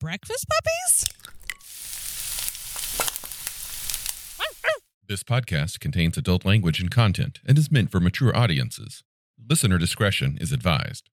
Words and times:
breakfast 0.00 0.46
puppies? 0.48 1.04
This 5.08 5.22
podcast 5.24 5.80
contains 5.80 6.16
adult 6.16 6.44
language 6.44 6.80
and 6.80 6.90
content 6.90 7.40
and 7.46 7.58
is 7.58 7.72
meant 7.72 7.90
for 7.90 7.98
mature 7.98 8.36
audiences. 8.36 9.02
Listener 9.48 9.78
discretion 9.78 10.36
is 10.40 10.52
advised. 10.52 11.08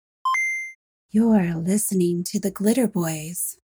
You're 1.09 1.55
listening 1.55 2.23
to 2.25 2.39
the 2.39 2.51
Glitter 2.51 2.87
Boys. 2.87 3.57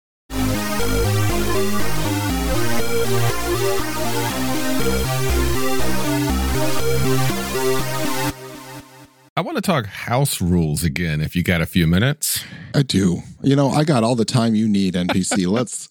I 9.40 9.42
want 9.42 9.56
to 9.56 9.62
talk 9.62 9.86
house 9.86 10.42
rules 10.42 10.84
again 10.84 11.22
if 11.22 11.34
you 11.34 11.44
got 11.44 11.62
a 11.62 11.66
few 11.66 11.88
minutes. 11.88 12.44
I 12.76 12.82
do. 12.82 13.22
You 13.42 13.56
know, 13.56 13.70
I 13.70 13.86
got 13.86 14.04
all 14.04 14.16
the 14.16 14.26
time 14.26 14.54
you 14.54 14.68
need, 14.68 14.96
NPC. 14.96 15.48
let's 15.52 15.88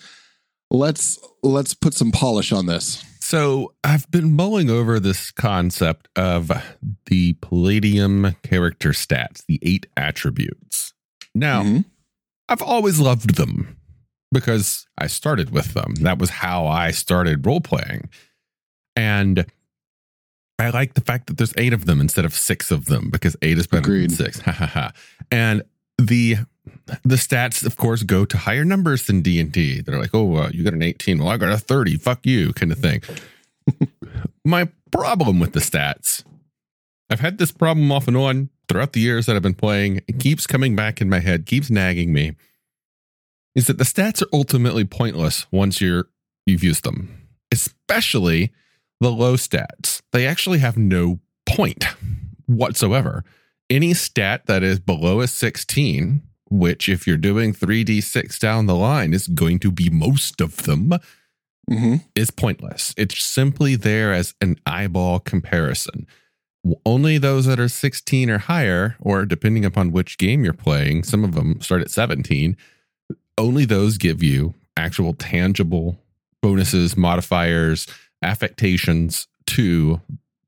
let's 0.71 1.19
let's 1.43 1.73
put 1.73 1.95
some 1.95 2.13
polish 2.13 2.53
on 2.53 2.67
this. 2.67 3.03
So, 3.21 3.73
I've 3.83 4.11
been 4.11 4.37
mulling 4.37 4.69
over 4.69 5.01
this 5.01 5.31
concept 5.31 6.09
of 6.15 6.53
the 7.07 7.33
Palladium 7.41 8.37
character 8.43 8.91
stats, 8.91 9.43
the 9.49 9.59
eight 9.63 9.87
attributes. 9.97 10.93
Now, 11.35 11.63
Mhm. 11.63 11.87
I've 12.51 12.61
always 12.61 13.01
loved 13.01 13.37
them 13.37 13.79
because 14.31 14.87
I 14.99 15.07
started 15.07 15.49
with 15.53 15.73
them. 15.73 15.95
That 16.01 16.19
was 16.19 16.29
how 16.29 16.67
I 16.67 16.91
started 16.91 17.47
role 17.47 17.63
playing. 17.63 18.11
And 18.95 19.47
I 20.59 20.71
like 20.71 20.95
the 20.95 21.01
fact 21.01 21.29
that 21.29 21.39
there's 21.39 21.55
eight 21.57 21.73
of 21.73 21.87
them 21.87 22.01
instead 22.01 22.25
of 22.25 22.35
six 22.35 22.71
of 22.71 22.87
them 22.87 23.11
because 23.11 23.37
eight 23.43 23.59
is 23.59 23.67
better 23.67 23.81
Agreed. 23.83 24.11
than 24.11 24.17
six. 24.17 24.41
Ha 24.45 24.53
ha 24.53 24.67
ha. 24.67 24.93
And 25.31 25.63
the 25.99 26.37
the 27.03 27.17
stats, 27.17 27.65
of 27.65 27.77
course, 27.77 28.03
go 28.03 28.25
to 28.25 28.37
higher 28.37 28.65
numbers 28.65 29.07
than 29.07 29.23
D 29.23 29.41
and 29.41 29.51
D. 29.53 29.81
They're 29.81 29.99
like, 29.99 30.15
oh, 30.15 30.37
uh, 30.37 30.51
you 30.53 30.65
got 30.65 30.75
an 30.75 30.83
18. 30.83 31.19
Well, 31.19 31.29
I 31.29 31.37
got 31.37 31.53
a 31.53 31.59
30. 31.59 31.97
Fuck 31.97 32.27
you, 32.27 32.53
kind 32.53 32.73
of 32.73 32.79
thing. 32.79 33.03
My 34.45 34.69
problem 34.91 35.39
with 35.41 35.53
the 35.53 35.61
stats, 35.61 36.25
I've 37.11 37.21
had 37.21 37.39
this 37.39 37.53
problem 37.53 37.91
off 37.93 38.09
and 38.09 38.17
on 38.17 38.51
throughout 38.69 38.93
the 38.93 39.01
years 39.01 39.27
that 39.27 39.37
I've 39.37 39.43
been 39.43 39.55
playing. 39.55 40.03
It 40.09 40.19
keeps 40.19 40.47
coming 40.47 40.77
back 40.77 41.01
in 41.01 41.09
my 41.09 41.21
head, 41.21 41.47
keeps 41.47 41.71
nagging 41.71 42.13
me. 42.13 42.37
Is 43.55 43.67
that 43.67 43.79
the 43.79 43.85
stats 43.85 44.23
are 44.23 44.29
ultimately 44.33 44.85
pointless 44.85 45.47
once 45.51 45.81
you're 45.81 46.09
you've 46.47 46.65
used 46.65 46.85
them, 46.85 47.29
especially 47.53 48.53
the 49.01 49.11
low 49.11 49.35
stats. 49.35 49.98
They 50.13 50.27
actually 50.27 50.59
have 50.59 50.77
no 50.77 51.21
point 51.47 51.85
whatsoever. 52.47 53.25
Any 53.71 53.95
stat 53.95 54.47
that 54.47 54.63
is 54.63 54.81
below 54.81 55.21
a 55.21 55.29
16, 55.29 56.23
which 56.51 56.89
if 56.89 57.07
you're 57.07 57.17
doing 57.17 57.53
3d6 57.53 58.39
down 58.39 58.67
the 58.67 58.75
line 58.75 59.13
is 59.13 59.29
going 59.29 59.59
to 59.61 59.71
be 59.71 59.91
most 59.91 60.41
of 60.41 60.59
them, 60.65 60.95
hmm 61.69 61.97
is 62.15 62.31
pointless. 62.31 62.95
It's 62.97 63.23
simply 63.23 63.77
there 63.77 64.13
as 64.13 64.35
an 64.41 64.59
eyeball 64.65 65.21
comparison. 65.21 66.07
Only 66.85 67.19
those 67.19 67.45
that 67.47 67.61
are 67.61 67.69
16 67.69 68.31
or 68.31 68.39
higher, 68.39 68.97
or 69.01 69.25
depending 69.27 69.65
upon 69.65 69.93
which 69.93 70.19
game 70.19 70.45
you're 70.45 70.55
playing, 70.55 71.05
some 71.05 71.25
of 71.25 71.35
them 71.35 71.61
start 71.61 71.83
at 71.83 71.91
17, 71.91 72.57
only 73.37 73.65
those 73.65 73.99
give 73.99 74.23
you 74.23 74.55
actual 74.77 75.15
tangible 75.15 75.99
bonuses, 76.43 76.97
modifiers, 76.97 77.87
affectations 78.23 79.29
to 79.49 80.01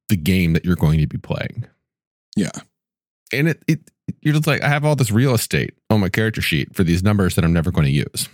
the 0.09 0.17
game 0.17 0.53
that 0.55 0.65
you're 0.65 0.77
going 0.77 1.01
to 1.01 1.07
be 1.07 1.19
playing. 1.19 1.67
Yeah. 2.37 2.51
And 3.33 3.49
it, 3.49 3.63
it 3.69 3.81
you're 4.23 4.35
just 4.35 4.47
like, 4.47 4.63
I 4.63 4.69
have 4.69 4.85
all 4.85 4.97
this 4.97 5.11
real 5.11 5.35
estate 5.35 5.75
on 5.89 6.01
my 6.01 6.09
character 6.09 6.43
sheet 6.43 6.75
for 6.75 6.85
these 6.85 7.03
numbers 7.03 7.35
that 7.35 7.45
I'm 7.45 7.53
never 7.53 7.71
going 7.71 7.87
to 7.87 7.93
use. 7.93 8.29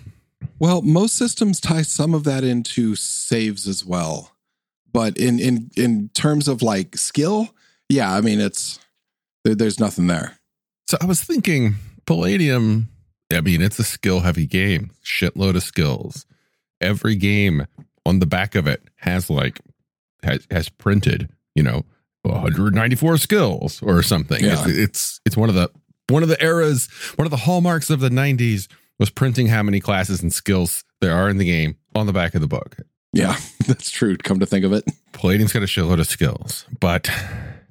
Well, 0.59 0.83
most 0.83 1.17
systems 1.17 1.61
tie 1.61 1.83
some 1.83 2.15
of 2.15 2.25
that 2.25 2.45
into 2.45 2.95
saves 2.95 3.67
as 3.67 3.85
well. 3.85 4.33
But 4.93 5.19
in 5.19 5.39
in 5.39 5.71
in 5.77 6.09
terms 6.15 6.49
of 6.49 6.63
like 6.63 6.97
skill, 6.97 7.51
yeah, 7.91 8.15
I 8.15 8.23
mean 8.23 8.41
it's 8.41 8.79
there, 9.45 9.55
there's 9.55 9.79
nothing 9.79 10.07
there. 10.07 10.39
So 10.89 10.97
I 11.03 11.05
was 11.05 11.23
thinking 11.23 11.75
Palladium, 12.07 12.89
I 13.33 13.41
mean, 13.41 13.61
it's 13.61 13.79
a 13.79 13.85
skill 13.85 14.21
heavy 14.21 14.47
game, 14.47 14.91
shitload 15.05 15.57
of 15.57 15.63
skills. 15.63 16.25
Every 16.81 17.17
game 17.17 17.67
on 18.05 18.21
the 18.21 18.27
back 18.27 18.55
of 18.55 18.67
it 18.67 18.83
has 18.97 19.29
like, 19.29 19.61
has, 20.23 20.47
has 20.51 20.69
printed, 20.69 21.29
you 21.55 21.63
know, 21.63 21.85
194 22.23 23.19
skills 23.19 23.83
or 23.83 24.03
something. 24.03 24.43
Yeah. 24.43 24.65
It's, 24.67 24.79
it's, 24.79 25.21
it's 25.27 25.37
one 25.37 25.49
of 25.49 25.55
the, 25.55 25.71
one 26.09 26.23
of 26.23 26.29
the 26.29 26.43
eras, 26.43 26.89
one 27.17 27.27
of 27.27 27.31
the 27.31 27.37
hallmarks 27.39 27.91
of 27.91 28.01
the 28.01 28.09
90s 28.09 28.69
was 28.99 29.11
printing 29.11 29.49
how 29.49 29.63
many 29.63 29.81
classes 29.81 30.23
and 30.23 30.33
skills 30.33 30.85
there 31.01 31.13
are 31.13 31.29
in 31.29 31.37
the 31.37 31.45
game 31.45 31.77
on 31.95 32.07
the 32.07 32.13
back 32.13 32.35
of 32.35 32.41
the 32.41 32.49
book. 32.49 32.77
Yeah, 33.13 33.37
that's 33.67 33.91
true. 33.91 34.17
Come 34.17 34.41
to 34.41 34.47
think 34.47 34.65
of 34.65 34.73
it. 34.73 34.85
Palladium's 35.13 35.53
got 35.53 35.63
a 35.63 35.67
shitload 35.67 36.01
of 36.01 36.07
skills, 36.07 36.67
but 36.81 37.11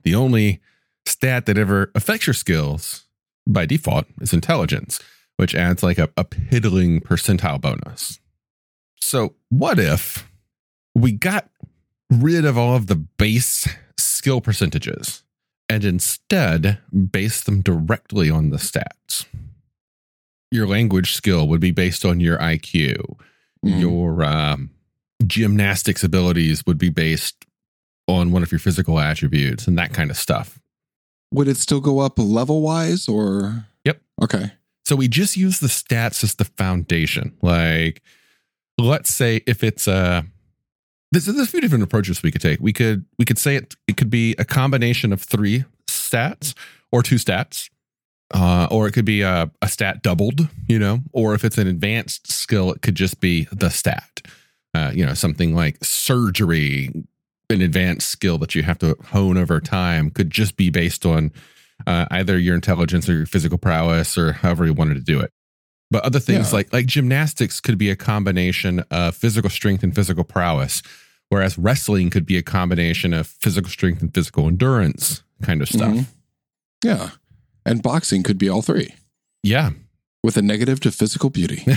the 0.03 0.15
only 0.15 0.61
stat 1.05 1.45
that 1.45 1.57
ever 1.57 1.91
affects 1.93 2.27
your 2.27 2.33
skills 2.33 3.05
by 3.47 3.65
default 3.65 4.05
is 4.21 4.33
intelligence, 4.33 4.99
which 5.37 5.53
adds 5.53 5.83
like 5.83 5.97
a, 5.97 6.09
a 6.17 6.23
piddling 6.23 7.01
percentile 7.01 7.61
bonus. 7.61 8.19
So, 8.99 9.35
what 9.49 9.77
if 9.77 10.29
we 10.95 11.11
got 11.11 11.49
rid 12.11 12.45
of 12.45 12.57
all 12.57 12.75
of 12.75 12.87
the 12.87 12.95
base 12.95 13.67
skill 13.97 14.41
percentages 14.41 15.23
and 15.69 15.83
instead 15.83 16.79
base 17.11 17.41
them 17.41 17.61
directly 17.61 18.29
on 18.29 18.49
the 18.49 18.57
stats? 18.57 19.25
Your 20.51 20.67
language 20.67 21.13
skill 21.13 21.47
would 21.47 21.61
be 21.61 21.71
based 21.71 22.05
on 22.05 22.19
your 22.19 22.37
IQ 22.39 22.95
Mhm. 23.65 23.79
your 23.81 24.23
um, 24.23 24.69
gymnastics 25.25 26.03
abilities 26.03 26.63
would 26.67 26.77
be 26.77 26.89
based 26.89 27.45
on 28.07 28.31
one 28.31 28.43
of 28.43 28.51
your 28.51 28.59
physical 28.59 28.99
attributes 28.99 29.67
and 29.67 29.75
that 29.77 29.91
kind 29.91 30.11
of 30.11 30.17
stuff. 30.17 30.59
Would 31.31 31.47
it 31.47 31.57
still 31.57 31.81
go 31.81 31.99
up 31.99 32.19
level 32.19 32.61
wise 32.61 33.07
or? 33.07 33.65
Yep. 33.85 34.01
Okay. 34.21 34.51
So 34.85 34.95
we 34.95 35.07
just 35.07 35.35
use 35.35 35.59
the 35.59 35.67
stats 35.67 36.23
as 36.23 36.35
the 36.35 36.45
foundation. 36.45 37.33
Like, 37.41 38.03
let's 38.77 39.11
say 39.11 39.41
if 39.47 39.63
it's 39.63 39.87
a 39.87 40.27
there's, 41.11 41.25
there's 41.25 41.47
a 41.47 41.51
few 41.51 41.61
different 41.61 41.83
approaches 41.83 42.23
we 42.23 42.31
could 42.31 42.41
take. 42.41 42.59
We 42.59 42.73
could 42.73 43.05
we 43.17 43.25
could 43.25 43.37
say 43.37 43.55
it 43.55 43.75
it 43.87 43.97
could 43.97 44.09
be 44.09 44.35
a 44.37 44.45
combination 44.45 45.13
of 45.13 45.21
three 45.21 45.65
stats 45.87 46.53
or 46.91 47.03
two 47.03 47.15
stats. 47.15 47.69
Uh, 48.33 48.67
or 48.71 48.87
it 48.87 48.91
could 48.91 49.05
be 49.05 49.21
a, 49.21 49.51
a 49.61 49.67
stat 49.67 50.01
doubled, 50.01 50.49
you 50.67 50.79
know, 50.79 50.99
or 51.13 51.35
if 51.35 51.45
it's 51.45 51.59
an 51.59 51.67
advanced 51.67 52.31
skill, 52.31 52.71
it 52.71 52.81
could 52.81 52.95
just 52.95 53.19
be 53.19 53.47
the 53.51 53.69
stat. 53.69 54.21
Uh, 54.73 54.91
you 54.95 55.05
know, 55.05 55.13
something 55.13 55.53
like 55.53 55.77
surgery, 55.83 56.89
an 57.51 57.61
advanced 57.61 58.09
skill 58.09 58.39
that 58.39 58.55
you 58.55 58.63
have 58.63 58.79
to 58.79 58.95
hone 59.05 59.37
over 59.37 59.61
time, 59.61 60.09
could 60.09 60.31
just 60.31 60.57
be 60.57 60.71
based 60.71 61.05
on 61.05 61.31
uh, 61.85 62.05
either 62.09 62.37
your 62.37 62.55
intelligence 62.55 63.07
or 63.07 63.13
your 63.13 63.25
physical 63.27 63.59
prowess 63.59 64.17
or 64.17 64.33
however 64.33 64.65
you 64.65 64.73
wanted 64.73 64.95
to 64.95 65.01
do 65.01 65.19
it. 65.19 65.31
But 65.91 66.03
other 66.03 66.19
things 66.19 66.49
Yeah. 66.51 66.57
like 66.57 66.73
like 66.73 66.85
gymnastics 66.87 67.59
could 67.61 67.77
be 67.77 67.89
a 67.89 67.95
combination 67.95 68.79
of 68.91 69.15
physical 69.15 69.49
strength 69.49 69.83
and 69.83 69.93
physical 69.93 70.23
prowess, 70.23 70.81
whereas 71.29 71.57
wrestling 71.57 72.09
could 72.09 72.25
be 72.25 72.37
a 72.37 72.43
combination 72.43 73.13
of 73.13 73.27
physical 73.27 73.69
strength 73.69 74.01
and 74.01 74.13
physical 74.13 74.47
endurance 74.47 75.21
kind 75.43 75.61
of 75.61 75.69
stuff. 75.69 75.93
Mhm. 75.93 76.05
Yeah. 76.83 77.09
And 77.65 77.81
boxing 77.83 78.23
could 78.23 78.37
be 78.37 78.49
all 78.49 78.61
three 78.61 78.89
Yeah. 79.43 79.71
with 80.23 80.37
a 80.37 80.41
negative 80.41 80.79
to 80.81 80.91
physical 80.91 81.29
beauty. 81.29 81.63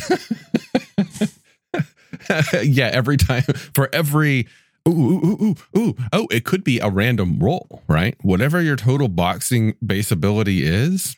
yeah, 2.62 2.90
every 2.92 3.16
time 3.16 3.42
for 3.42 3.88
every 3.92 4.46
ooh, 4.88 4.92
ooh, 4.92 5.24
ooh, 5.24 5.42
ooh, 5.76 5.78
ooh, 5.78 5.94
oh, 6.12 6.26
it 6.30 6.44
could 6.44 6.64
be 6.64 6.78
a 6.80 6.88
random 6.88 7.38
roll, 7.38 7.82
right? 7.88 8.16
Whatever 8.22 8.62
your 8.62 8.76
total 8.76 9.08
boxing 9.08 9.74
base 9.84 10.10
ability 10.10 10.64
is 10.64 11.16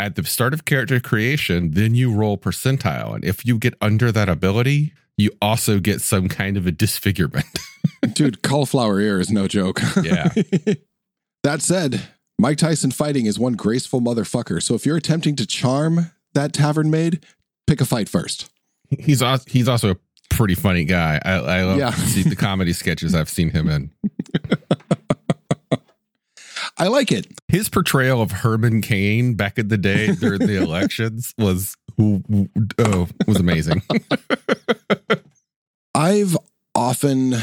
at 0.00 0.16
the 0.16 0.24
start 0.24 0.52
of 0.54 0.64
character 0.64 0.98
creation, 0.98 1.72
then 1.72 1.94
you 1.94 2.12
roll 2.12 2.36
percentile. 2.38 3.14
And 3.14 3.24
if 3.24 3.44
you 3.46 3.58
get 3.58 3.74
under 3.80 4.10
that 4.10 4.28
ability, 4.28 4.92
you 5.16 5.30
also 5.42 5.78
get 5.78 6.00
some 6.00 6.28
kind 6.28 6.56
of 6.56 6.66
a 6.66 6.72
disfigurement. 6.72 7.44
Dude, 8.14 8.42
cauliflower 8.42 8.98
ear 9.00 9.20
is 9.20 9.30
no 9.30 9.46
joke. 9.46 9.80
Yeah. 10.02 10.32
that 11.44 11.60
said, 11.62 12.02
Mike 12.38 12.58
Tyson 12.58 12.90
fighting 12.90 13.26
is 13.26 13.38
one 13.38 13.52
graceful 13.54 14.00
motherfucker. 14.00 14.62
So 14.62 14.74
if 14.74 14.86
you're 14.86 14.96
attempting 14.96 15.36
to 15.36 15.46
charm 15.46 16.10
that 16.34 16.52
tavern 16.54 16.90
maid, 16.90 17.24
pick 17.66 17.80
a 17.80 17.84
fight 17.84 18.08
first. 18.08 18.50
he's 18.98 19.20
also, 19.22 19.44
he's 19.48 19.68
also 19.68 19.90
a 19.92 19.96
pretty 20.30 20.54
funny 20.54 20.84
guy. 20.84 21.20
I, 21.24 21.32
I 21.32 21.62
love 21.64 21.78
Yeah. 21.78 21.90
the 21.90 22.36
comedy 22.36 22.72
sketches 22.72 23.14
I've 23.14 23.28
seen 23.28 23.50
him 23.50 23.68
in. 23.68 23.90
I 26.78 26.88
like 26.88 27.12
it. 27.12 27.26
His 27.48 27.68
portrayal 27.68 28.22
of 28.22 28.32
Herman 28.32 28.82
Cain 28.82 29.34
back 29.34 29.58
in 29.58 29.68
the 29.68 29.78
day 29.78 30.14
during 30.14 30.40
the 30.40 30.56
elections 30.62 31.34
was 31.38 31.76
oh 31.98 33.08
was 33.26 33.38
amazing. 33.38 33.82
I've 35.94 36.36
often 36.74 37.34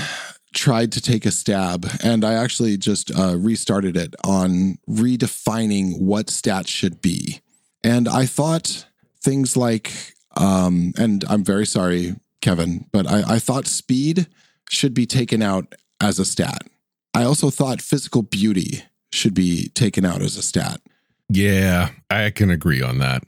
tried 0.54 0.92
to 0.94 1.02
take 1.02 1.26
a 1.26 1.32
stab, 1.32 1.86
and 2.04 2.24
I 2.24 2.34
actually 2.34 2.78
just 2.78 3.12
uh, 3.18 3.36
restarted 3.38 3.96
it 3.96 4.16
on 4.24 4.78
redefining 4.90 6.02
what 6.02 6.28
stats 6.28 6.70
should 6.70 7.02
be. 7.02 7.42
And 7.84 8.08
I 8.08 8.26
thought 8.26 8.86
things 9.22 9.56
like 9.56 9.92
Um, 10.36 10.94
and 10.98 11.24
I'm 11.28 11.44
very 11.44 11.66
sorry, 11.66 12.16
Kevin, 12.42 12.86
but 12.92 13.08
I, 13.08 13.36
I 13.36 13.40
thought 13.40 13.66
speed 13.66 14.28
should 14.70 14.94
be 14.94 15.06
taken 15.06 15.42
out 15.42 15.74
as 16.00 16.20
a 16.20 16.26
stat. 16.26 16.62
I 17.14 17.24
also 17.24 17.50
thought 17.50 17.82
physical 17.82 18.22
beauty 18.22 18.84
should 19.12 19.34
be 19.34 19.70
taken 19.70 20.06
out 20.06 20.22
as 20.22 20.38
a 20.38 20.42
stat. 20.42 20.82
Yeah, 21.30 21.90
I 22.10 22.30
can 22.30 22.50
agree 22.50 22.82
on 22.82 23.00
that. 23.00 23.24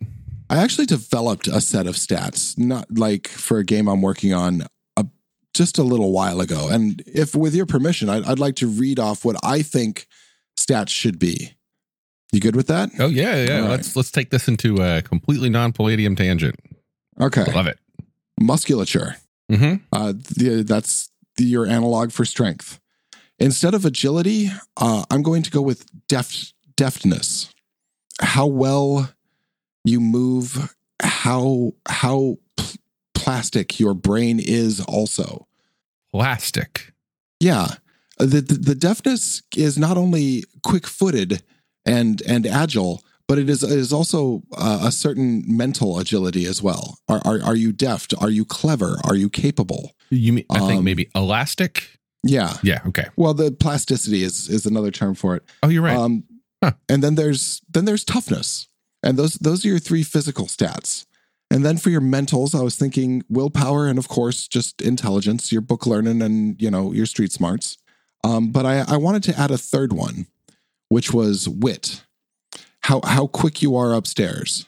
I 0.50 0.58
actually 0.58 0.88
developed 0.88 1.48
a 1.48 1.62
set 1.62 1.86
of 1.86 1.96
stats, 1.96 2.58
not 2.58 2.88
like 2.98 3.28
for 3.28 3.60
a 3.60 3.64
game 3.64 3.88
I'm 3.88 4.02
working 4.02 4.34
on 4.34 4.64
a, 4.98 5.06
just 5.54 5.78
a 5.78 5.84
little 5.84 6.12
while 6.12 6.42
ago. 6.42 6.70
And 6.70 7.04
if 7.06 7.36
with 7.36 7.54
your 7.54 7.66
permission, 7.66 8.10
I'd, 8.10 8.26
I'd 8.26 8.40
like 8.40 8.56
to 8.58 8.68
read 8.68 9.00
off 9.00 9.24
what 9.24 9.36
I 9.44 9.62
think 9.62 10.08
stats 10.58 10.90
should 10.90 11.20
be. 11.20 11.54
You 12.32 12.40
good 12.40 12.56
with 12.56 12.68
that? 12.68 12.92
Oh 13.00 13.08
yeah, 13.08 13.44
yeah. 13.44 13.56
All 13.56 13.62
right. 13.62 13.70
let's 13.72 13.96
let's 13.96 14.12
take 14.12 14.30
this 14.30 14.48
into 14.48 14.78
a 14.82 15.02
completely 15.02 15.50
non-palladium 15.50 16.16
tangent. 16.16 16.56
Okay. 17.20 17.52
Love 17.54 17.68
it. 17.68 17.80
Musculature. 18.40 19.16
Mm-hmm. 19.52 19.84
Uh, 19.92 20.14
the, 20.14 20.64
that's 20.66 21.10
the, 21.38 21.44
your 21.44 21.66
analog 21.66 22.12
for 22.12 22.26
strength. 22.26 22.80
Instead 23.40 23.74
of 23.74 23.86
agility, 23.86 24.50
uh, 24.78 25.04
I'm 25.10 25.22
going 25.24 25.44
to 25.44 25.52
go 25.52 25.62
with 25.62 25.86
deft 26.08 26.54
deftness. 26.76 27.54
How 28.22 28.48
well 28.48 29.10
you 29.86 30.00
move, 30.02 30.76
how 31.02 31.72
how 31.88 32.38
pl- 32.58 32.80
plastic 33.14 33.80
your 33.80 33.94
brain 33.94 34.40
is. 34.40 34.82
Also, 34.82 35.48
Plastic. 36.12 36.94
yeah, 37.40 37.76
the, 38.18 38.42
the 38.42 38.56
the 38.56 38.76
deftness 38.76 39.42
is 39.56 39.78
not 39.78 39.98
only 39.98 40.44
quick 40.64 40.86
footed 40.88 41.44
and 41.86 42.22
and 42.24 42.46
agile, 42.46 43.04
but 43.28 43.38
it 43.38 43.50
is 43.50 43.64
it 43.64 43.72
is 43.72 43.94
also 43.94 44.42
uh, 44.58 44.82
a 44.84 44.92
certain 44.92 45.44
mental 45.48 45.98
agility 46.00 46.46
as 46.46 46.62
well. 46.62 46.98
Are, 47.08 47.22
are 47.24 47.42
are 47.44 47.56
you 47.56 47.72
deft? 47.72 48.14
Are 48.20 48.30
you 48.32 48.44
clever? 48.44 48.98
Are 49.06 49.16
you 49.16 49.30
capable? 49.30 49.96
You 50.10 50.34
mean 50.34 50.46
I 50.50 50.60
think 50.60 50.80
Um, 50.80 50.84
maybe 50.84 51.10
elastic? 51.16 51.99
Yeah. 52.24 52.58
Yeah. 52.64 52.82
Okay. 52.88 53.06
Well, 53.16 53.34
the 53.34 53.52
plasticity 53.52 54.24
is 54.24 54.50
is 54.50 54.66
another 54.66 54.92
term 54.92 55.16
for 55.16 55.36
it. 55.36 55.44
Oh, 55.64 55.70
you're 55.70 55.84
right. 55.84 55.98
Um, 55.98 56.24
Huh. 56.64 56.72
And 56.90 57.04
then 57.04 57.16
there's 57.16 57.62
then 57.72 57.86
there's 57.86 58.04
toughness, 58.04 58.68
and 59.02 59.18
those 59.18 59.36
those 59.36 59.64
are 59.64 59.70
your 59.70 59.80
three 59.80 60.04
physical 60.04 60.46
stats. 60.46 61.06
And 61.52 61.66
then 61.66 61.78
for 61.78 61.90
your 61.90 62.02
mentals, 62.02 62.54
I 62.54 62.62
was 62.62 62.76
thinking 62.76 63.24
willpower 63.30 63.88
and 63.88 63.98
of 63.98 64.08
course 64.08 64.48
just 64.48 64.82
intelligence, 64.82 65.52
your 65.52 65.62
book 65.62 65.88
learning 65.88 66.22
and 66.22 66.62
you 66.62 66.70
know 66.70 66.92
your 66.92 67.06
street 67.06 67.32
smarts. 67.32 67.78
Um, 68.24 68.52
but 68.52 68.66
I, 68.66 68.84
I 68.88 68.98
wanted 68.98 69.24
to 69.24 69.40
add 69.40 69.52
a 69.52 69.58
third 69.58 69.94
one, 69.94 70.28
which 70.90 71.14
was 71.14 71.48
wit. 71.48 72.04
How 72.82 73.02
how 73.06 73.28
quick 73.28 73.62
you 73.62 73.76
are 73.78 73.94
upstairs, 73.94 74.66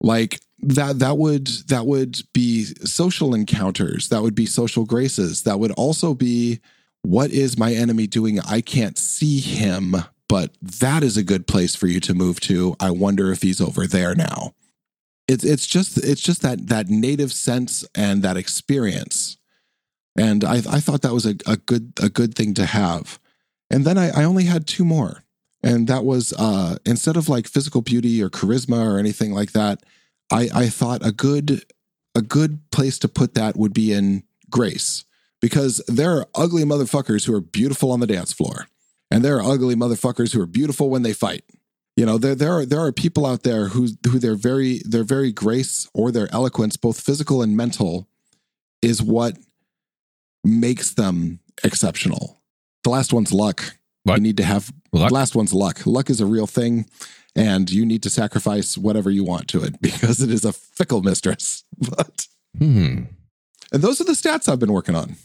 like 0.00 0.40
that 0.62 0.98
that 0.98 1.18
would 1.18 1.46
that 1.68 1.86
would 1.86 2.20
be 2.32 2.64
social 2.64 3.34
encounters, 3.34 4.08
that 4.08 4.22
would 4.22 4.34
be 4.34 4.46
social 4.46 4.84
graces, 4.84 5.42
that 5.42 5.58
would 5.58 5.72
also 5.72 6.14
be 6.14 6.60
what 7.02 7.30
is 7.30 7.58
my 7.58 7.72
enemy 7.72 8.06
doing? 8.06 8.40
I 8.40 8.60
can't 8.60 8.98
see 8.98 9.40
him, 9.40 9.96
but 10.28 10.52
that 10.60 11.02
is 11.02 11.16
a 11.16 11.22
good 11.22 11.46
place 11.46 11.74
for 11.74 11.86
you 11.86 12.00
to 12.00 12.14
move 12.14 12.40
to. 12.40 12.76
I 12.78 12.90
wonder 12.90 13.32
if 13.32 13.42
he's 13.42 13.60
over 13.60 13.86
there 13.86 14.14
now. 14.14 14.54
It's 15.26 15.44
it's 15.44 15.66
just 15.66 15.96
it's 15.98 16.20
just 16.20 16.42
that 16.42 16.68
that 16.68 16.88
native 16.88 17.32
sense 17.32 17.84
and 17.94 18.22
that 18.22 18.36
experience. 18.36 19.38
And 20.18 20.44
I, 20.44 20.56
I 20.56 20.80
thought 20.80 21.02
that 21.02 21.14
was 21.14 21.24
a, 21.24 21.36
a 21.46 21.56
good 21.56 21.92
a 22.02 22.08
good 22.08 22.34
thing 22.34 22.52
to 22.54 22.66
have. 22.66 23.18
And 23.70 23.84
then 23.84 23.96
I, 23.96 24.10
I 24.10 24.24
only 24.24 24.44
had 24.44 24.66
two 24.66 24.84
more. 24.84 25.24
And 25.62 25.86
that 25.88 26.04
was 26.04 26.32
uh 26.32 26.76
instead 26.84 27.16
of 27.16 27.28
like 27.28 27.46
physical 27.46 27.80
beauty 27.80 28.22
or 28.22 28.28
charisma 28.28 28.84
or 28.84 28.98
anything 28.98 29.32
like 29.32 29.52
that, 29.52 29.82
I, 30.30 30.48
I 30.54 30.68
thought 30.68 31.04
a 31.04 31.12
good 31.12 31.64
a 32.14 32.22
good 32.22 32.70
place 32.70 32.98
to 32.98 33.08
put 33.08 33.34
that 33.34 33.56
would 33.56 33.72
be 33.72 33.92
in 33.92 34.24
grace 34.50 35.04
because 35.40 35.82
there 35.86 36.12
are 36.12 36.26
ugly 36.34 36.64
motherfuckers 36.64 37.26
who 37.26 37.34
are 37.34 37.40
beautiful 37.40 37.92
on 37.92 38.00
the 38.00 38.06
dance 38.06 38.32
floor, 38.32 38.66
and 39.10 39.24
there 39.24 39.36
are 39.36 39.52
ugly 39.52 39.74
motherfuckers 39.74 40.32
who 40.32 40.40
are 40.40 40.46
beautiful 40.46 40.90
when 40.90 41.02
they 41.02 41.12
fight. 41.12 41.44
You 41.96 42.06
know, 42.06 42.18
there 42.18 42.34
there 42.34 42.52
are 42.52 42.66
there 42.66 42.80
are 42.80 42.92
people 42.92 43.26
out 43.26 43.42
there 43.42 43.68
who 43.68 43.88
who 44.08 44.18
their 44.18 44.36
very 44.36 44.80
their 44.84 45.04
very 45.04 45.32
grace 45.32 45.88
or 45.94 46.10
their 46.10 46.32
eloquence, 46.32 46.76
both 46.76 47.00
physical 47.00 47.42
and 47.42 47.56
mental, 47.56 48.08
is 48.82 49.02
what 49.02 49.36
makes 50.44 50.94
them 50.94 51.40
exceptional. 51.64 52.40
The 52.84 52.90
last 52.90 53.12
one's 53.12 53.32
luck. 53.32 53.76
What? 54.04 54.16
You 54.16 54.22
need 54.22 54.38
to 54.38 54.44
have 54.44 54.72
Luck? 54.92 55.08
the 55.10 55.14
last 55.14 55.36
one's 55.36 55.52
luck. 55.52 55.86
Luck 55.86 56.08
is 56.08 56.20
a 56.20 56.26
real 56.26 56.46
thing, 56.46 56.86
and 57.36 57.70
you 57.70 57.86
need 57.86 58.02
to 58.02 58.10
sacrifice 58.10 58.76
whatever 58.78 59.10
you 59.10 59.24
want 59.24 59.48
to 59.48 59.62
it 59.62 59.80
because 59.82 60.20
it 60.20 60.30
is 60.30 60.44
a 60.44 60.52
fickle 60.52 61.02
mistress. 61.02 61.64
But 61.78 62.26
Hmm. 62.58 63.04
and 63.72 63.80
those 63.82 64.00
are 64.00 64.04
the 64.04 64.12
stats 64.12 64.48
I've 64.48 64.58
been 64.58 64.72
working 64.72 64.96
on. 64.96 65.16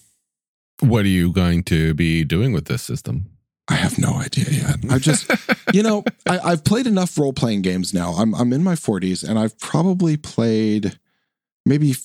What 0.81 1.05
are 1.05 1.09
you 1.09 1.31
going 1.31 1.63
to 1.63 1.93
be 1.95 2.23
doing 2.23 2.53
with 2.53 2.65
this 2.65 2.83
system? 2.83 3.31
I 3.67 3.73
have 3.75 3.97
no 3.97 4.13
idea 4.19 4.45
yet. 4.49 4.75
I've 4.91 5.01
just, 5.01 5.31
you 5.73 5.81
know, 5.81 6.03
I, 6.27 6.37
I've 6.39 6.63
played 6.63 6.85
enough 6.85 7.17
role 7.17 7.33
playing 7.33 7.63
games 7.63 7.93
now. 7.95 8.11
I'm 8.11 8.35
I'm 8.35 8.53
in 8.53 8.63
my 8.63 8.75
40s, 8.75 9.27
and 9.27 9.39
I've 9.39 9.57
probably 9.57 10.17
played 10.17 10.99
maybe 11.65 11.95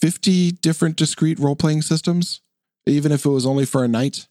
50 0.00 0.50
different 0.52 0.96
discrete 0.96 1.38
role 1.38 1.54
playing 1.54 1.82
systems, 1.82 2.40
even 2.86 3.12
if 3.12 3.24
it 3.24 3.28
was 3.30 3.46
only 3.46 3.64
for 3.64 3.84
a 3.84 3.88
night. 3.88 4.26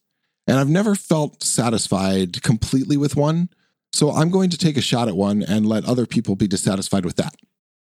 And 0.46 0.60
I've 0.60 0.70
never 0.70 0.94
felt 0.94 1.42
satisfied 1.42 2.42
completely 2.44 2.98
with 2.98 3.16
one. 3.16 3.48
So 3.94 4.12
I'm 4.12 4.30
going 4.31 4.50
to 4.50 4.57
take 4.57 4.75
a 4.75 4.81
shot 4.81 5.07
at 5.07 5.16
one 5.16 5.44
and 5.44 5.66
let 5.66 5.86
other 5.86 6.06
people 6.06 6.36
be 6.36 6.48
dissatisfied 6.48 7.06
with 7.06 7.16
that. 7.18 7.36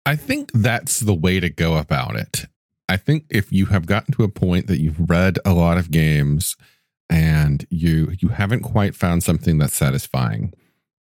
I 0.06 0.16
think 0.16 0.52
that's 0.54 1.00
the 1.00 1.16
way 1.16 1.40
to 1.40 1.50
go 1.50 1.78
about 1.78 2.16
it. 2.16 2.46
I 2.88 2.98
think 2.98 3.25
if 3.31 3.52
you 3.52 3.66
have 3.68 3.88
gotten 3.88 4.13
to 4.13 4.24
a 4.24 4.30
point 4.30 4.68
that 4.68 4.80
you've 4.80 5.10
read 5.10 5.40
a 5.44 5.54
lot 5.54 5.80
of 5.80 5.90
games 5.90 6.56
and 7.10 7.66
you 7.69 8.13
you 8.19 8.30
haven't 8.30 8.62
quite 8.62 8.96
found 8.96 9.24
something 9.24 9.57
that's 9.57 9.75
satisfying 9.75 10.54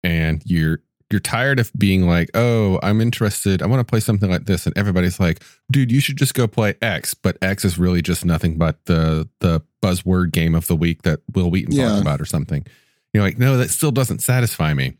and 0.05 0.43
you're 0.45 0.81
you're 1.11 1.21
tired 1.21 1.59
of 1.59 1.73
being 1.77 2.07
like, 2.07 2.31
"Oh, 2.35 2.79
I'm 2.83 3.01
interested. 3.01 3.63
I 3.63 3.67
want 3.67 3.81
to 3.81 3.91
play 3.91 3.99
something 4.01 4.31
like 4.31 4.45
this." 4.45 4.65
And 4.67 4.77
everybody's 4.79 5.19
like, 5.19 5.43
"Dude, 5.73 5.91
you 5.91 6.01
should 6.01 6.17
just 6.17 6.35
go 6.35 6.47
play 6.47 6.75
X." 6.81 7.15
But 7.15 7.37
X 7.43 7.65
is 7.65 7.79
really 7.79 8.01
just 8.03 8.25
nothing 8.25 8.59
but 8.59 8.85
the 8.85 9.29
the 9.41 9.63
buzzword 9.83 10.31
game 10.33 10.55
of 10.55 10.67
the 10.69 10.77
week 10.77 11.03
that 11.03 11.21
Wil 11.35 11.51
Wheaton 11.51 11.75
Yeah. 11.75 11.89
talked 11.89 12.03
about 12.03 12.21
or 12.21 12.27
something. 12.27 12.65
You're 13.13 13.23
like, 13.23 13.39
"No, 13.39 13.57
that 13.57 13.71
still 13.71 13.91
doesn't 13.91 14.23
satisfy 14.23 14.75
me." 14.75 14.97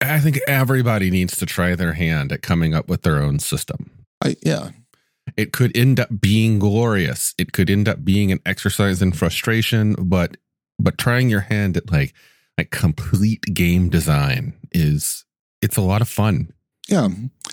I 0.00 0.20
think 0.20 0.38
everybody 0.46 1.10
needs 1.10 1.36
to 1.38 1.46
try 1.46 1.74
their 1.74 1.94
hand 1.94 2.32
at 2.32 2.42
coming 2.42 2.74
up 2.74 2.88
with 2.88 3.02
their 3.02 3.22
own 3.22 3.38
system. 3.38 3.90
I 4.24 4.36
yeah. 4.42 4.70
It 5.36 5.52
could 5.52 5.76
end 5.76 6.00
up 6.00 6.08
being 6.20 6.58
glorious. 6.58 7.34
It 7.36 7.52
could 7.52 7.68
end 7.68 7.88
up 7.88 8.04
being 8.04 8.32
an 8.32 8.40
exercise 8.46 9.02
in 9.02 9.12
frustration, 9.12 9.94
but 9.98 10.36
but 10.78 10.98
trying 10.98 11.28
your 11.28 11.40
hand 11.40 11.76
at 11.76 11.90
like 11.90 12.14
like 12.56 12.70
complete 12.70 13.42
game 13.54 13.88
design 13.88 14.54
is 14.72 15.24
it's 15.60 15.76
a 15.76 15.82
lot 15.82 16.00
of 16.00 16.08
fun. 16.08 16.52
Yeah. 16.88 17.04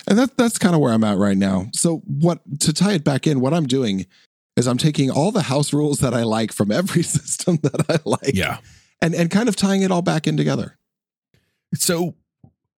And 0.07 0.17
that 0.17 0.37
that's 0.37 0.57
kind 0.57 0.75
of 0.75 0.81
where 0.81 0.93
I'm 0.93 1.03
at 1.03 1.17
right 1.17 1.37
now. 1.37 1.67
So 1.73 1.97
what 2.05 2.39
to 2.61 2.73
tie 2.73 2.93
it 2.93 3.03
back 3.03 3.27
in, 3.27 3.41
what 3.41 3.53
I'm 3.53 3.67
doing 3.67 4.05
is 4.55 4.67
I'm 4.67 4.77
taking 4.77 5.11
all 5.11 5.31
the 5.31 5.41
house 5.41 5.73
rules 5.73 5.99
that 5.99 6.13
I 6.13 6.23
like 6.23 6.53
from 6.53 6.71
every 6.71 7.03
system 7.03 7.57
that 7.63 7.85
I 7.89 7.99
like 8.05 8.33
Yeah. 8.33 8.59
And 9.01 9.13
and 9.15 9.29
kind 9.29 9.49
of 9.49 9.55
tying 9.55 9.81
it 9.81 9.91
all 9.91 10.01
back 10.01 10.27
in 10.27 10.37
together. 10.37 10.77
So 11.73 12.15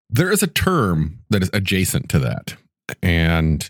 there 0.08 0.30
is 0.30 0.42
a 0.42 0.46
term 0.46 1.20
that 1.30 1.42
is 1.42 1.50
adjacent 1.52 2.08
to 2.10 2.18
that. 2.20 2.56
And 3.02 3.68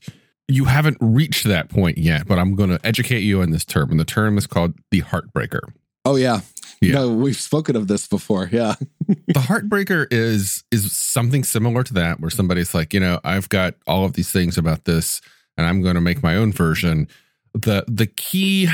you 0.49 0.67
haven't 0.67 0.99
reached 1.00 1.45
that 1.45 1.69
point 1.69 1.99
yet, 1.99 2.29
but 2.29 2.38
I'm 2.38 2.55
going 2.55 2.71
to 2.71 2.79
educate 2.85 3.21
you 3.21 3.43
on 3.43 3.50
this 3.50 3.65
term. 3.65 3.91
And 3.91 3.99
the 3.99 4.05
term 4.05 4.38
is 4.38 4.47
called 4.47 4.75
the 4.91 5.00
heartbreaker. 5.03 5.61
Oh 6.05 6.17
yeah. 6.17 6.41
Yeah. 6.81 6.93
No, 6.93 7.15
we've 7.15 7.37
spoken 7.37 7.75
of 7.75 7.88
this 7.88 8.07
before. 8.07 8.49
Yeah. 8.53 8.75
the 9.09 9.41
heartbreaker 9.41 10.07
is 10.11 10.65
is 10.71 10.93
something 10.93 11.45
similar 11.45 11.83
to 11.83 11.95
that 11.95 12.21
where 12.21 12.31
somebody's 12.31 12.75
like 12.75 12.93
you 12.93 13.00
know 13.00 13.21
i've 13.25 13.49
got 13.49 13.75
all 13.87 14.05
of 14.05 14.15
these 14.15 14.31
things 14.31 14.59
about 14.59 14.85
this 14.85 15.21
and 15.57 15.67
i'm 15.67 15.83
going 15.83 15.95
to 15.95 16.00
make 16.00 16.23
my 16.23 16.37
own 16.37 16.53
version 16.53 17.07
the 17.55 17.85
the 17.87 18.07
key 18.07 18.69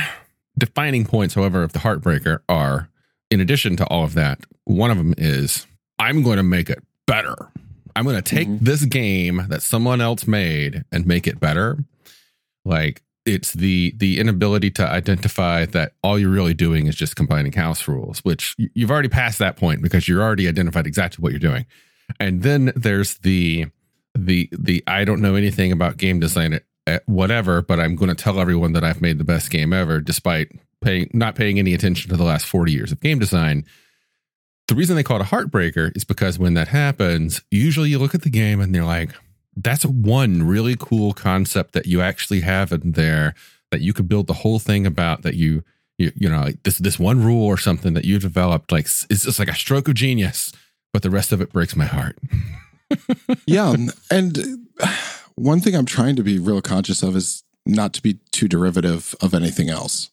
defining 0.59 1.05
points 1.05 1.35
however 1.35 1.63
of 1.63 1.73
the 1.73 1.81
heartbreaker 1.81 2.39
are 2.49 2.89
in 3.33 3.41
addition 3.41 3.77
to 3.77 3.85
all 3.87 4.05
of 4.05 4.15
that 4.15 4.39
one 4.65 4.91
of 4.91 4.99
them 4.99 5.15
is 5.19 5.67
i'm 5.99 6.23
going 6.23 6.37
to 6.37 6.43
make 6.43 6.69
it 6.71 6.81
better. 7.07 7.35
I'm 7.95 8.05
going 8.05 8.17
to 8.17 8.35
take 8.37 8.49
Mhm. 8.49 8.61
this 8.61 8.85
game 8.87 9.45
that 9.51 9.61
someone 9.63 10.01
else 10.01 10.27
made 10.27 10.85
and 10.93 11.05
make 11.07 11.27
it 11.27 11.39
better. 11.41 11.77
Like 12.65 13.03
it's 13.27 13.53
the 13.53 13.93
the 13.99 14.19
inability 14.19 14.71
to 14.79 14.85
identify 14.89 15.67
that 15.67 15.93
all 16.03 16.19
you're 16.19 16.31
really 16.31 16.55
doing 16.55 16.87
is 16.87 16.97
just 16.97 17.15
combining 17.17 17.53
house 17.53 17.87
rules 17.87 18.19
which 18.25 18.57
you've 18.75 18.91
already 18.91 19.09
passed 19.09 19.39
that 19.41 19.57
point 19.57 19.83
because 19.83 20.09
you're 20.09 20.23
already 20.23 20.49
identified 20.49 20.87
exactly 20.87 21.23
what 21.23 21.33
you're 21.33 21.39
doing. 21.51 21.67
And 22.19 22.43
then 22.43 22.73
there's 22.75 23.19
the 23.19 23.67
the 24.19 24.49
the 24.53 24.83
i 24.87 25.05
don't 25.05 25.21
know 25.21 25.35
anything 25.35 25.71
about 25.73 25.97
game 25.99 26.19
design 26.21 26.59
Eh, 26.89 26.99
whatever 27.07 27.63
but 27.63 27.79
i'm 27.79 27.95
going 27.95 28.09
to 28.09 28.15
tell 28.21 28.41
everyone 28.41 28.73
that 28.73 28.83
i've 28.83 29.01
made 29.01 29.17
the 29.17 29.25
best 29.25 29.53
game 29.53 29.73
ever 29.73 30.01
despite 30.01 30.49
paying 30.81 31.09
not 31.13 31.37
paying 31.37 31.61
any 31.61 31.75
attention 31.75 32.11
to 32.11 32.17
the 32.17 32.25
last 32.25 32.45
40 32.45 32.73
years 32.73 32.91
of 32.91 32.99
game 32.99 33.21
design 33.21 33.65
the 34.67 34.75
reason 34.75 34.97
they 34.97 35.05
call 35.05 35.21
it 35.21 35.23
a 35.23 35.27
heartbreaker 35.27 35.97
is 35.97 36.03
because 36.03 36.41
when 36.41 36.55
that 36.55 36.67
happens 36.67 37.41
usually 37.53 37.91
you 37.91 38.01
look 38.01 38.17
at 38.17 38.23
the 38.23 38.31
game 38.31 38.61
and 38.61 38.75
you're 38.75 38.85
like 38.85 39.11
that's 39.57 39.87
one 39.87 40.43
really 40.43 40.75
cool 40.77 41.13
concept 41.13 41.73
that 41.75 41.87
you 41.87 42.01
actually 42.01 42.41
have 42.41 42.73
in 42.73 42.93
there 42.93 43.35
that 43.71 43.81
you 43.81 43.93
could 43.93 44.09
build 44.09 44.27
the 44.27 44.33
whole 44.33 44.59
thing 44.59 44.85
about 44.85 45.23
that 45.23 45.35
you 45.35 45.63
you, 45.99 46.11
you 46.17 46.29
know 46.29 46.41
like 46.41 46.61
this 46.65 46.79
this 46.79 46.99
one 46.99 47.23
rule 47.23 47.47
or 47.47 47.57
something 47.57 47.95
that 47.95 48.05
you 48.05 48.19
developed 48.19 48.73
like 48.73 48.87
it's 48.87 49.25
just 49.25 49.39
like 49.39 49.49
a 49.49 49.55
stroke 49.55 49.87
of 49.87 49.95
genius 49.95 50.53
but 50.93 51.03
the 51.03 51.11
rest 51.11 51.31
of 51.31 51.41
it 51.41 51.53
breaks 51.53 51.77
my 51.77 51.87
heart 51.87 52.19
yeah. 53.47 53.75
And 54.11 54.69
one 55.37 55.61
thing 55.61 55.75
I'm 55.75 55.87
trying 55.87 56.17
to 56.17 56.23
be 56.23 56.39
real 56.39 56.61
conscious 56.63 57.03
of 57.03 57.17
is 57.17 57.43
not 57.67 57.93
to 57.95 58.03
be 58.03 58.19
too 58.33 58.49
derivative 58.49 59.15
of 59.21 59.35
anything 59.35 59.69
else. 59.69 60.11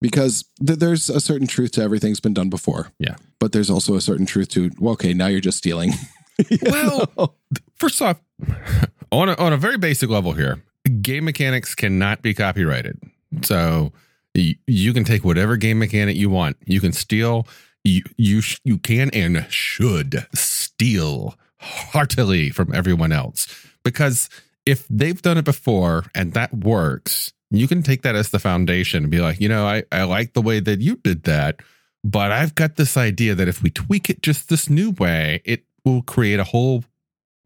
Because 0.00 0.44
th- 0.64 0.78
there's 0.78 1.10
a 1.10 1.20
certain 1.20 1.46
truth 1.48 1.72
to 1.72 1.82
everything's 1.82 2.20
been 2.20 2.34
done 2.34 2.48
before. 2.50 2.92
Yeah. 3.00 3.16
But 3.40 3.52
there's 3.52 3.68
also 3.70 3.94
a 3.96 4.00
certain 4.00 4.26
truth 4.26 4.48
to, 4.50 4.70
well, 4.78 4.92
okay, 4.92 5.12
now 5.12 5.26
you're 5.26 5.40
just 5.40 5.58
stealing. 5.58 5.92
You 6.50 6.58
Well, 6.62 7.10
know? 7.18 7.34
first 7.74 8.00
off 8.00 8.20
on 9.10 9.28
a, 9.28 9.34
on 9.34 9.52
a 9.52 9.56
very 9.56 9.76
basic 9.76 10.08
level 10.08 10.34
here 10.34 10.62
game 11.02 11.24
mechanics 11.24 11.74
cannot 11.74 12.22
be 12.22 12.32
copyrighted 12.32 12.96
so 13.42 13.92
you, 14.34 14.54
you 14.68 14.92
can 14.92 15.02
take 15.02 15.24
whatever 15.24 15.56
game 15.56 15.80
mechanic 15.80 16.14
you 16.16 16.30
want 16.30 16.56
you 16.64 16.80
can 16.80 16.92
steal 16.92 17.44
you 17.82 18.02
you 18.16 18.40
sh- 18.40 18.60
you 18.62 18.78
can 18.78 19.10
and 19.12 19.46
should 19.50 20.28
steal 20.32 21.34
heartily 21.58 22.50
from 22.50 22.72
everyone 22.72 23.10
else 23.10 23.48
because 23.82 24.28
if 24.68 24.86
they've 24.88 25.22
done 25.22 25.38
it 25.38 25.44
before 25.44 26.04
and 26.14 26.34
that 26.34 26.52
works 26.52 27.32
you 27.50 27.66
can 27.66 27.82
take 27.82 28.02
that 28.02 28.14
as 28.14 28.30
the 28.30 28.38
foundation 28.38 29.04
and 29.04 29.10
be 29.10 29.20
like 29.20 29.40
you 29.40 29.48
know 29.48 29.66
i 29.66 29.82
i 29.90 30.02
like 30.02 30.34
the 30.34 30.42
way 30.42 30.60
that 30.60 30.80
you 30.80 30.96
did 30.96 31.22
that 31.24 31.60
but 32.04 32.30
i've 32.30 32.54
got 32.54 32.76
this 32.76 32.96
idea 32.96 33.34
that 33.34 33.48
if 33.48 33.62
we 33.62 33.70
tweak 33.70 34.10
it 34.10 34.22
just 34.22 34.48
this 34.48 34.68
new 34.68 34.90
way 34.90 35.40
it 35.44 35.64
will 35.84 36.02
create 36.02 36.38
a 36.38 36.44
whole 36.44 36.84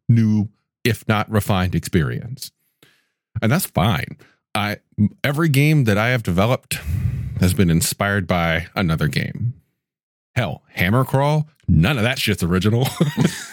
new 0.09 0.49
if 0.85 1.07
not 1.09 1.31
refined 1.31 1.75
experience. 1.75 2.51
And 3.41 3.51
that's 3.51 3.67
fine. 3.67 4.17
I 4.55 4.79
every 5.25 5.49
game 5.49 5.85
that 5.85 5.97
i 5.97 6.09
have 6.09 6.23
developed 6.23 6.79
has 7.41 7.55
been 7.55 7.71
inspired 7.71 8.27
by 8.27 8.67
another 8.75 9.09
game. 9.09 9.55
Hell 10.35 10.63
hammer 10.69 11.05
crawl 11.05 11.49
none 11.69 11.97
of 11.97 12.05
that 12.05 12.19
shit's 12.19 12.43
original 12.43 12.87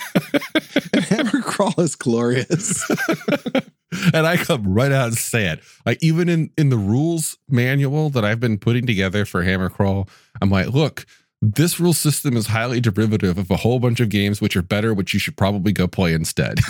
Crawl 1.60 1.74
is 1.80 1.96
glorious. 1.96 2.90
and 4.14 4.26
I 4.26 4.38
come 4.38 4.74
right 4.74 4.94
out 4.94 5.08
and 5.08 5.18
say 5.18 5.48
it. 5.48 5.60
Like 5.86 5.98
even 6.02 6.30
in 6.30 6.52
in 6.58 6.70
the 6.70 6.78
rules 6.78 7.38
manual 7.50 8.10
that 8.12 8.24
I've 8.24 8.40
been 8.40 8.58
putting 8.58 8.86
together 8.86 9.26
for 9.26 9.44
Hammer 9.44 9.70
Crawl, 9.70 10.08
I'm 10.42 10.50
like, 10.50 10.68
look, 10.68 11.06
this 11.42 11.78
rule 11.78 11.92
system 11.92 12.38
is 12.38 12.48
highly 12.48 12.80
derivative 12.80 13.38
of 13.38 13.52
a 13.52 13.58
whole 13.58 13.80
bunch 13.80 14.00
of 14.00 14.08
games 14.08 14.40
which 14.40 14.56
are 14.56 14.62
better, 14.62 14.94
which 14.94 15.14
you 15.14 15.20
should 15.20 15.36
probably 15.36 15.74
go 15.74 15.86
play 15.86 16.14
instead. 16.14 16.60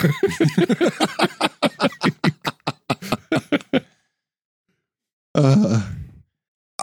Uh, 5.35 5.81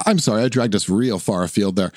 I'm 0.07 0.21
sorry, 0.21 0.45
I 0.45 0.49
dragged 0.49 0.75
us 0.77 0.89
real 0.89 1.19
far 1.19 1.43
afield 1.43 1.75
there. 1.75 1.93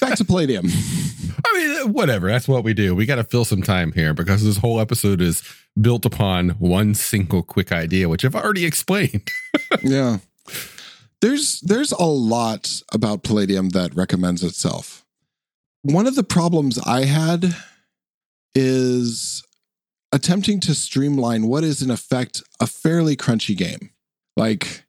Back 0.00 0.16
to 0.18 0.24
Palladium. 0.24 0.66
I 1.44 1.52
mean, 1.54 1.92
whatever. 1.94 2.28
That's 2.28 2.46
what 2.46 2.62
we 2.62 2.74
do. 2.74 2.94
We 2.94 3.06
got 3.06 3.16
to 3.16 3.24
fill 3.24 3.46
some 3.46 3.62
time 3.62 3.92
here 3.92 4.12
because 4.12 4.44
this 4.44 4.58
whole 4.58 4.80
episode 4.80 5.22
is 5.22 5.42
built 5.80 6.04
upon 6.04 6.50
one 6.50 6.94
single 6.94 7.42
quick 7.42 7.72
idea, 7.72 8.08
which 8.08 8.24
I've 8.24 8.34
already 8.34 8.66
explained. 8.66 9.28
yeah. 9.82 10.18
There's 11.20 11.60
there's 11.62 11.92
a 11.92 12.04
lot 12.04 12.82
about 12.92 13.24
Palladium 13.24 13.70
that 13.70 13.94
recommends 13.94 14.44
itself. 14.44 15.04
One 15.82 16.06
of 16.06 16.16
the 16.16 16.24
problems 16.24 16.78
I 16.78 17.06
had 17.06 17.56
is 18.54 19.42
attempting 20.12 20.60
to 20.60 20.74
streamline 20.74 21.46
what 21.46 21.64
is 21.64 21.82
in 21.82 21.90
effect 21.90 22.42
a 22.60 22.66
fairly 22.66 23.16
crunchy 23.16 23.56
game. 23.56 23.90
Like 24.36 24.84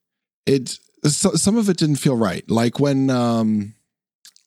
it 0.46 0.78
so, 1.06 1.32
some 1.34 1.58
of 1.58 1.70
it 1.70 1.78
didn't 1.78 1.98
feel 1.98 2.16
right. 2.18 2.48
Like 2.50 2.80
when 2.80 3.10
um 3.10 3.74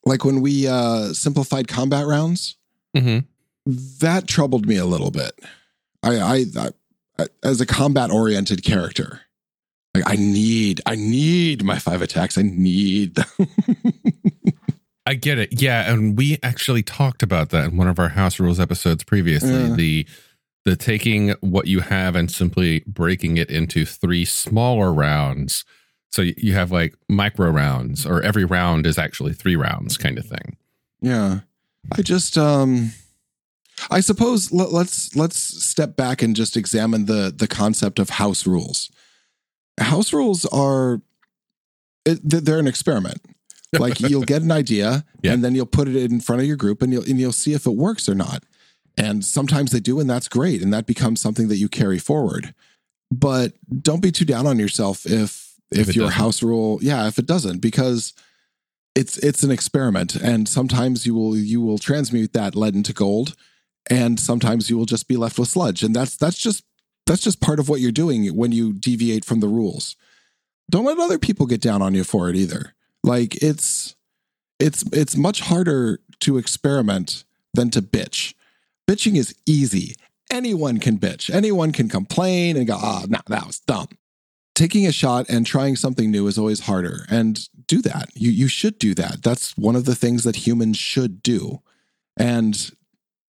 like 0.05 0.23
when 0.25 0.41
we 0.41 0.67
uh 0.67 1.13
simplified 1.13 1.67
combat 1.67 2.05
rounds, 2.05 2.55
Mm-hmm. 2.95 3.19
that 4.01 4.27
troubled 4.27 4.67
me 4.67 4.75
a 4.77 4.85
little 4.85 5.09
bit. 5.09 5.31
I, 6.03 6.19
I, 6.19 6.45
I 7.17 7.25
as 7.43 7.59
a 7.59 7.65
combat 7.65 8.11
oriented 8.11 8.63
character, 8.63 9.21
like 9.95 10.03
I 10.05 10.15
need, 10.15 10.81
I 10.85 10.93
need 10.95 11.63
my 11.63 11.79
five 11.79 12.01
attacks. 12.03 12.37
I 12.37 12.43
need 12.43 13.15
them. 13.15 13.25
I 15.05 15.15
get 15.15 15.37
it. 15.37 15.61
Yeah, 15.61 15.91
and 15.91 16.17
we 16.17 16.37
actually 16.43 16.83
talked 16.83 17.23
about 17.23 17.49
that 17.49 17.71
in 17.71 17.77
one 17.77 17.87
of 17.87 17.99
our 17.99 18.09
house 18.09 18.39
rules 18.39 18.59
episodes 18.59 19.03
previously. 19.03 19.49
Yeah. 19.69 19.75
The 19.75 20.07
the 20.65 20.75
taking 20.77 21.31
what 21.41 21.67
you 21.67 21.81
have 21.81 22.15
and 22.15 22.29
simply 22.31 22.83
breaking 22.87 23.35
it 23.37 23.49
into 23.49 23.85
three 23.85 24.23
smaller 24.23 24.93
rounds. 24.93 25.65
So 26.13 26.21
you- 26.21 26.53
have 26.53 26.71
like 26.71 26.95
micro 27.09 27.49
rounds, 27.49 28.05
or 28.05 28.21
every 28.21 28.45
round 28.45 28.85
is 28.85 28.97
actually 28.99 29.33
three 29.33 29.55
rounds, 29.55 29.97
kind 29.97 30.17
of 30.19 30.25
thing. 30.25 30.57
yeah, 31.01 31.39
I 31.91 32.01
just, 32.03 32.37
um, 32.37 32.91
I 33.89 33.99
suppose 33.99 34.51
let, 34.53 34.71
let's 34.71 35.15
let's 35.15 35.37
step 35.65 35.95
back 35.95 36.21
and 36.21 36.35
just 36.35 36.55
examine 36.55 37.05
the 37.05 37.33
the 37.35 37.47
concept 37.47 37.97
of 37.99 38.09
house 38.11 38.45
rules. 38.45 38.91
House 39.79 40.13
rules 40.13 40.45
are 40.45 41.01
it, 42.05 42.19
they're 42.23 42.59
an 42.59 42.67
experiment. 42.67 43.19
Like 43.79 43.99
you'll 44.01 44.21
get 44.21 44.43
an 44.43 44.51
idea 44.51 45.03
Yeah. 45.23 45.33
and 45.33 45.43
then 45.43 45.55
you'll 45.55 45.65
put 45.65 45.87
it 45.87 45.95
in 45.95 46.19
front 46.21 46.43
of 46.43 46.47
your 46.47 46.57
group 46.57 46.83
and 46.83 46.93
you'll 46.93 47.05
and 47.09 47.19
you'll 47.19 47.31
see 47.31 47.53
if 47.53 47.65
it 47.65 47.71
works 47.75 48.07
or 48.07 48.13
not. 48.13 48.43
And 48.95 49.25
sometimes 49.25 49.71
they 49.71 49.79
do, 49.79 49.99
and 49.99 50.07
that's 50.07 50.27
great, 50.27 50.61
and 50.61 50.71
that 50.75 50.85
becomes 50.85 51.19
something 51.19 51.47
that 51.47 51.57
you 51.57 51.67
carry 51.67 51.97
forward. 51.97 52.53
But 53.11 53.53
don't 53.81 53.99
be 54.03 54.11
too 54.11 54.25
down 54.25 54.45
on 54.45 54.59
yourself 54.59 55.07
if 55.07 55.52
if, 55.73 55.89
If 55.89 55.95
your 55.95 56.05
doesn't. 56.05 56.19
house 56.19 56.43
rule, 56.43 56.79
yeah, 56.81 57.07
if 57.07 57.17
it 57.19 57.25
doesn't, 57.25 57.59
because 57.59 58.13
it's 58.95 59.17
it's 59.17 59.43
an 59.43 59.51
experiment, 59.51 60.15
and 60.15 60.47
sometimes 60.47 61.05
you 61.05 61.13
will 61.15 61.35
you 61.37 61.61
will 61.61 61.77
transmute 61.79 62.33
that 62.33 62.55
lead 62.55 62.75
into 62.75 62.93
gold, 62.93 63.35
and 63.89 64.19
sometimes 64.19 64.69
you 64.69 64.77
will 64.77 64.85
just 64.85 65.07
be 65.07 65.17
left 65.17 65.39
with 65.39 65.49
sludge, 65.49 65.83
and 65.83 65.95
that's 65.95 66.15
that's 66.15 66.37
just 66.37 66.63
that's 67.05 67.21
just 67.21 67.41
part 67.41 67.59
of 67.59 67.67
what 67.69 67.81
you're 67.81 67.91
doing 67.91 68.25
when 68.35 68.51
you 68.51 68.71
deviate 68.73 69.25
from 69.25 69.39
the 69.39 69.47
rules. 69.47 69.95
Don't 70.69 70.85
let 70.85 70.99
other 70.99 71.19
people 71.19 71.45
get 71.45 71.61
down 71.61 71.81
on 71.81 71.93
you 71.93 72.03
for 72.03 72.29
it 72.29 72.35
either. 72.35 72.73
Like 73.03 73.35
it's 73.41 73.95
it's 74.59 74.83
it's 74.93 75.17
much 75.17 75.41
harder 75.41 75.99
to 76.21 76.37
experiment 76.37 77.23
than 77.53 77.69
to 77.71 77.81
bitch. 77.81 78.33
Bitching 78.89 79.15
is 79.17 79.35
easy. 79.45 79.95
Anyone 80.31 80.77
can 80.79 80.97
bitch. 80.97 81.33
Anyone 81.33 81.71
can 81.71 81.89
complain 81.89 82.57
and 82.57 82.65
go, 82.67 82.77
"Ah, 82.79 83.05
no, 83.09 83.19
that 83.27 83.45
was 83.47 83.59
dumb." 83.59 83.87
Taking 84.55 84.85
a 84.85 84.91
shot 84.91 85.25
and 85.29 85.45
trying 85.45 85.75
something 85.75 86.11
new 86.11 86.27
is 86.27 86.37
always 86.37 86.61
harder. 86.61 87.05
And 87.09 87.39
do 87.67 87.81
that. 87.81 88.09
You 88.13 88.31
you 88.31 88.47
should 88.47 88.77
do 88.77 88.93
that. 88.95 89.23
That's 89.23 89.57
one 89.57 89.75
of 89.75 89.85
the 89.85 89.95
things 89.95 90.23
that 90.23 90.47
humans 90.47 90.77
should 90.77 91.23
do. 91.23 91.61
And 92.17 92.71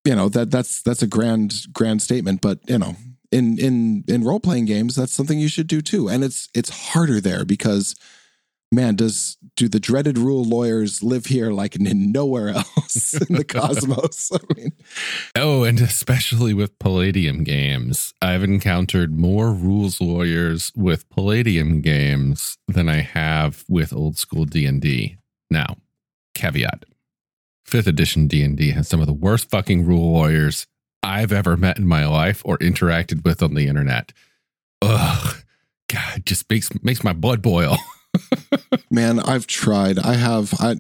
you 0.05 0.15
know, 0.15 0.29
that 0.29 0.51
that's 0.51 0.83
that's 0.83 1.03
a 1.03 1.07
grand 1.07 1.67
grand 1.73 2.03
statement, 2.03 2.41
but 2.41 2.59
you 2.67 2.79
know, 2.79 2.97
in 3.33 3.59
in 3.59 4.05
in 4.07 4.25
role 4.25 4.41
playing 4.41 4.67
games, 4.67 4.97
that's 4.97 5.13
something 5.13 5.39
you 5.39 5.49
should 5.49 5.67
do 5.67 5.81
too. 5.81 6.09
And 6.09 6.23
it's 6.23 6.49
it's 6.55 6.93
harder 6.93 7.21
there 7.21 7.45
because 7.45 7.95
man, 8.75 8.97
does 8.97 9.37
do 9.57 9.69
the 9.69 9.81
dreaded 9.81 10.19
rule 10.19 10.45
lawyers 10.45 11.03
live 11.03 11.27
here 11.27 11.51
like 11.51 11.77
in 11.77 12.13
nowhere 12.13 12.49
else 12.51 13.15
in 13.15 13.37
the 13.37 13.45
cosmos? 13.49 14.31
I 14.33 14.39
mean, 14.57 14.73
Oh, 15.37 15.65
and 15.65 15.81
especially 15.81 16.55
with 16.55 16.79
Palladium 16.79 17.45
games, 17.45 18.13
I've 18.21 18.43
encountered 18.43 19.19
more 19.19 19.53
rules 19.53 20.01
lawyers 20.01 20.73
with 20.77 21.09
Palladium 21.09 21.81
games 21.81 22.59
than 22.69 22.89
I 22.89 23.01
have 23.01 23.65
with 23.69 23.93
old 23.93 24.17
school 24.17 24.45
D 24.45 24.67
and 24.67 24.81
D. 24.81 25.17
Now, 25.51 25.77
caveat: 26.35 26.85
fifth 27.65 27.87
edition 27.87 28.27
D 28.27 28.43
and 28.43 28.57
D 28.57 28.73
has 28.73 28.89
some 28.89 29.01
of 29.01 29.07
the 29.07 29.13
worst 29.13 29.51
fucking 29.51 29.87
rule 29.87 30.13
lawyers 30.13 30.67
I've 31.03 31.33
ever 31.33 31.57
met 31.57 31.79
in 31.79 31.87
my 31.87 32.07
life 32.07 32.43
or 32.45 32.59
interacted 32.59 33.25
with 33.25 33.43
on 33.43 33.55
the 33.55 33.69
internet. 33.69 34.13
Ugh, 34.83 35.37
God, 35.89 36.27
just 36.27 36.49
makes 36.51 36.71
makes 36.83 37.05
my 37.05 37.13
blood 37.13 37.43
boil. 37.43 37.77
man, 38.91 39.21
I've 39.21 39.47
tried. 39.47 39.99
I 39.99 40.15
have 40.15 40.55
I 40.61 40.77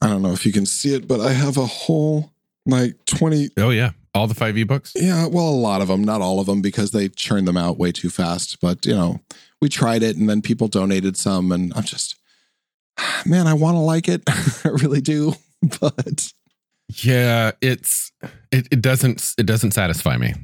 I 0.00 0.08
don't 0.08 0.22
know 0.22 0.32
if 0.32 0.44
you 0.46 0.52
can 0.52 0.66
see 0.66 0.94
it, 0.94 1.08
but 1.08 1.20
I 1.20 1.32
have 1.32 1.56
a 1.56 1.66
whole 1.66 2.32
like 2.66 2.94
20 3.06 3.50
Oh 3.56 3.70
yeah, 3.70 3.92
all 4.14 4.26
the 4.26 4.34
five 4.34 4.56
e 4.58 4.64
books. 4.64 4.92
Yeah, 4.94 5.26
well, 5.26 5.48
a 5.48 5.50
lot 5.50 5.80
of 5.82 5.88
them, 5.88 6.02
not 6.04 6.20
all 6.20 6.40
of 6.40 6.46
them, 6.46 6.60
because 6.62 6.90
they 6.90 7.08
churn 7.08 7.44
them 7.44 7.56
out 7.56 7.78
way 7.78 7.92
too 7.92 8.10
fast. 8.10 8.60
But 8.60 8.84
you 8.86 8.94
know, 8.94 9.20
we 9.62 9.68
tried 9.68 10.02
it, 10.02 10.16
and 10.16 10.28
then 10.28 10.42
people 10.42 10.68
donated 10.68 11.16
some, 11.16 11.52
and 11.52 11.72
I'm 11.74 11.84
just, 11.84 12.16
man, 13.26 13.46
I 13.46 13.54
want 13.54 13.76
to 13.76 13.80
like 13.80 14.08
it, 14.08 14.22
I 14.28 14.68
really 14.68 15.00
do, 15.00 15.34
but 15.80 16.32
Yeah, 17.02 17.52
it's 17.60 18.12
it, 18.52 18.68
it 18.70 18.82
doesn't 18.82 19.34
it 19.38 19.46
doesn't 19.46 19.72
satisfy 19.72 20.16
me. 20.16 20.34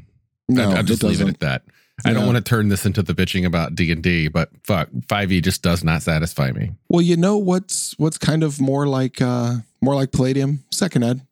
no, 0.48 0.62
I, 0.70 0.74
I'll 0.74 0.80
it 0.80 0.86
just 0.86 1.02
leave 1.02 1.20
it 1.20 1.28
at 1.28 1.40
that. 1.40 1.62
I 2.04 2.12
don't 2.12 2.26
want 2.26 2.36
to 2.36 2.42
turn 2.42 2.68
this 2.68 2.84
into 2.86 3.02
the 3.02 3.14
bitching 3.14 3.44
about 3.46 3.74
D 3.74 3.90
and 3.92 4.02
D, 4.02 4.28
but 4.28 4.50
fuck, 4.64 4.88
five 5.08 5.30
E 5.32 5.40
just 5.40 5.62
does 5.62 5.82
not 5.84 6.02
satisfy 6.02 6.52
me. 6.52 6.72
Well, 6.88 7.02
you 7.02 7.16
know 7.16 7.36
what's 7.38 7.98
what's 7.98 8.18
kind 8.18 8.42
of 8.42 8.60
more 8.60 8.86
like 8.86 9.20
uh 9.22 9.56
more 9.80 9.94
like 9.94 10.12
Palladium, 10.12 10.64
Second 10.70 11.04
Ed. 11.04 11.26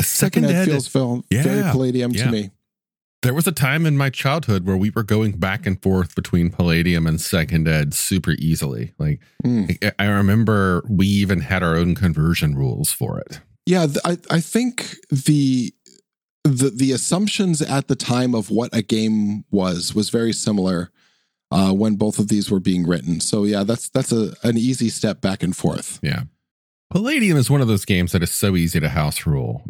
Second, 0.00 0.44
Ed, 0.46 0.66
feels 0.66 0.86
feel, 0.86 1.24
very 1.32 1.62
Palladium 1.62 2.12
yeah. 2.12 2.24
to 2.24 2.30
me. 2.30 2.50
There 3.22 3.32
was 3.34 3.46
a 3.46 3.52
time 3.52 3.86
in 3.86 3.96
my 3.96 4.10
childhood 4.10 4.66
where 4.66 4.76
we 4.76 4.90
were 4.90 5.02
going 5.04 5.32
back 5.38 5.64
and 5.64 5.80
forth 5.80 6.14
between 6.14 6.50
Palladium 6.50 7.06
and 7.06 7.20
Second 7.20 7.68
Ed 7.68 7.94
super 7.94 8.32
easily. 8.32 8.92
Like 8.98 9.20
Mm. 9.44 9.78
I- 9.84 9.92
I 10.04 10.06
remember 10.06 10.84
we 10.88 11.06
even 11.06 11.40
had 11.40 11.62
our 11.62 11.76
own 11.76 11.94
conversion 11.94 12.54
rules 12.54 12.90
for 12.92 13.18
it. 13.20 13.40
Yeah, 13.64 13.86
th- 13.86 13.98
I 14.04 14.18
I 14.28 14.40
think 14.40 14.96
the 15.10 15.72
the 16.44 16.70
the 16.74 16.92
assumptions 16.92 17.62
at 17.62 17.88
the 17.88 17.96
time 17.96 18.34
of 18.34 18.50
what 18.50 18.74
a 18.74 18.82
game 18.82 19.44
was 19.50 19.94
was 19.94 20.10
very 20.10 20.32
similar 20.32 20.90
uh, 21.50 21.72
when 21.72 21.96
both 21.96 22.18
of 22.18 22.28
these 22.28 22.50
were 22.50 22.60
being 22.60 22.86
written. 22.86 23.20
So 23.20 23.44
yeah, 23.44 23.62
that's 23.64 23.88
that's 23.88 24.12
a 24.12 24.34
an 24.42 24.56
easy 24.58 24.88
step 24.88 25.20
back 25.20 25.42
and 25.42 25.56
forth. 25.56 25.98
Yeah. 26.02 26.24
Palladium 26.90 27.36
is 27.38 27.50
one 27.50 27.60
of 27.60 27.68
those 27.68 27.84
games 27.84 28.12
that 28.12 28.22
is 28.22 28.32
so 28.32 28.54
easy 28.56 28.78
to 28.80 28.88
house 28.88 29.24
rule. 29.26 29.62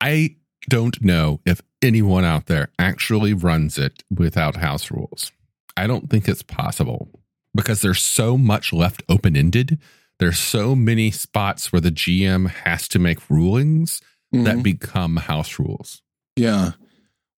I 0.00 0.36
don't 0.68 1.00
know 1.00 1.40
if 1.46 1.62
anyone 1.80 2.24
out 2.24 2.46
there 2.46 2.68
actually 2.78 3.32
runs 3.32 3.78
it 3.78 4.02
without 4.14 4.56
house 4.56 4.90
rules. 4.90 5.32
I 5.76 5.86
don't 5.86 6.10
think 6.10 6.28
it's 6.28 6.42
possible 6.42 7.08
because 7.54 7.80
there's 7.80 8.02
so 8.02 8.36
much 8.36 8.72
left 8.72 9.02
open 9.08 9.36
ended. 9.36 9.78
There's 10.18 10.38
so 10.38 10.74
many 10.74 11.10
spots 11.10 11.72
where 11.72 11.80
the 11.80 11.90
GM 11.90 12.48
has 12.50 12.88
to 12.88 12.98
make 12.98 13.30
rulings 13.30 14.00
that 14.32 14.56
Mhm. 14.56 14.62
become 14.62 15.16
house 15.16 15.58
rules. 15.58 16.02
Yeah, 16.36 16.72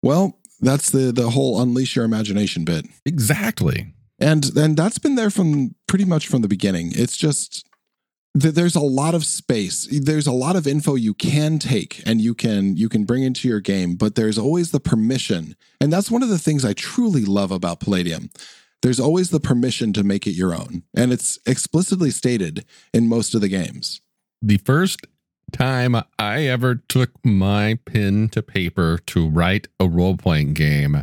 well, 0.02 0.38
that's 0.60 0.90
the 0.90 1.12
the 1.12 1.30
whole 1.30 1.60
unleash 1.60 1.96
your 1.96 2.04
imagination 2.04 2.64
bit. 2.64 2.86
Exactly. 3.06 3.94
and 4.20 4.56
and 4.56 4.76
that's 4.76 4.98
been 4.98 5.14
there 5.14 5.30
from 5.30 5.74
pretty 5.86 6.04
much 6.04 6.26
from 6.28 6.42
the 6.42 6.48
beginning. 6.48 6.90
It's 6.94 7.16
just 7.16 7.64
th- 8.40 8.54
there's 8.54 8.74
a 8.76 8.80
lot 8.80 9.14
of 9.14 9.24
space. 9.24 9.86
There's 9.90 10.26
a 10.26 10.32
lot 10.32 10.56
of 10.56 10.66
info 10.66 10.94
you 10.96 11.14
can 11.14 11.58
take 11.58 12.02
and 12.06 12.20
you 12.20 12.34
can 12.34 12.76
you 12.76 12.88
can 12.88 13.04
bring 13.04 13.22
into 13.22 13.48
your 13.48 13.60
game 13.60 13.94
but 13.96 14.14
there's 14.14 14.38
always 14.38 14.70
the 14.72 14.80
permission. 14.80 15.54
And 15.80 15.92
that's 15.92 16.10
one 16.10 16.22
of 16.22 16.28
the 16.28 16.38
things 16.38 16.64
i 16.64 16.72
truly 16.72 17.24
love 17.24 17.52
about 17.52 17.80
palladium. 17.80 18.30
There's 18.82 19.00
always 19.00 19.30
the 19.30 19.40
permission 19.40 19.92
to 19.94 20.04
make 20.04 20.26
it 20.26 20.32
your 20.32 20.54
own. 20.54 20.84
And 20.96 21.12
it's 21.12 21.38
explicitly 21.46 22.10
stated 22.10 22.64
in 22.92 23.08
most 23.08 23.34
of 23.34 23.40
the 23.40 23.48
games. 23.48 24.00
The 24.40 24.58
first 24.58 25.04
time 25.52 25.96
I 26.18 26.42
ever 26.42 26.76
took 26.88 27.10
my 27.24 27.78
pen 27.84 28.28
to 28.30 28.42
paper 28.42 28.98
to 29.06 29.28
write 29.28 29.68
a 29.80 29.88
role 29.88 30.16
playing 30.16 30.54
game, 30.54 31.02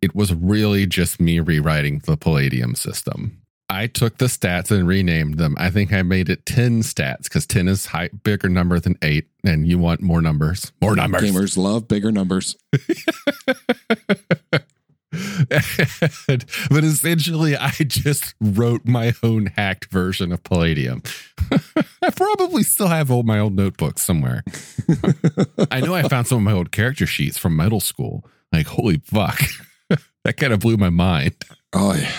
it 0.00 0.14
was 0.14 0.32
really 0.32 0.86
just 0.86 1.20
me 1.20 1.40
rewriting 1.40 2.00
the 2.00 2.16
Palladium 2.16 2.74
system. 2.74 3.40
I 3.70 3.86
took 3.86 4.16
the 4.16 4.26
stats 4.26 4.70
and 4.70 4.88
renamed 4.88 5.36
them. 5.36 5.54
I 5.58 5.70
think 5.70 5.92
I 5.92 6.02
made 6.02 6.30
it 6.30 6.46
10 6.46 6.82
stats 6.82 7.24
because 7.24 7.46
10 7.46 7.68
is 7.68 7.86
high, 7.86 8.08
bigger 8.22 8.48
number 8.48 8.80
than 8.80 8.96
8, 9.02 9.26
and 9.44 9.68
you 9.68 9.78
want 9.78 10.00
more 10.00 10.22
numbers. 10.22 10.72
More 10.80 10.96
numbers. 10.96 11.22
gamers 11.22 11.56
love 11.58 11.86
bigger 11.86 12.10
numbers 12.10 12.56
And- 15.12 16.44
but 16.70 16.84
essentially, 16.84 17.56
I 17.56 17.70
just 17.70 18.34
wrote 18.40 18.84
my 18.84 19.14
own 19.22 19.46
hacked 19.46 19.86
version 19.86 20.32
of 20.32 20.42
Palladium. 20.44 21.02
I 22.02 22.10
probably 22.10 22.62
still 22.62 22.88
have 22.88 23.10
all 23.10 23.22
my 23.22 23.38
old 23.38 23.54
notebooks 23.54 24.02
somewhere. 24.02 24.44
I 25.70 25.80
know 25.80 25.94
I 25.94 26.02
found 26.08 26.26
some 26.26 26.38
of 26.38 26.44
my 26.44 26.52
old 26.52 26.72
character 26.72 27.06
sheets 27.06 27.38
from 27.38 27.56
middle 27.56 27.80
school. 27.80 28.24
Like, 28.52 28.66
holy 28.66 28.98
fuck. 29.04 29.40
that 30.24 30.36
kind 30.36 30.52
of 30.52 30.60
blew 30.60 30.76
my 30.76 30.90
mind. 30.90 31.34
Oh, 31.72 31.94
yeah. 31.94 32.12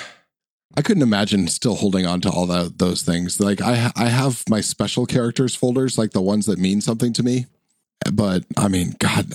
I 0.77 0.81
couldn't 0.81 1.03
imagine 1.03 1.47
still 1.47 1.75
holding 1.75 2.05
on 2.05 2.21
to 2.21 2.29
all 2.29 2.45
that, 2.45 2.77
those 2.77 3.01
things. 3.01 3.39
Like 3.39 3.61
I, 3.61 3.91
I 3.95 4.05
have 4.05 4.43
my 4.47 4.61
special 4.61 5.05
characters 5.05 5.55
folders, 5.55 5.97
like 5.97 6.11
the 6.11 6.21
ones 6.21 6.45
that 6.45 6.59
mean 6.59 6.79
something 6.79 7.11
to 7.13 7.23
me. 7.23 7.47
But 8.13 8.45
I 8.55 8.67
mean, 8.69 8.95
God, 8.99 9.27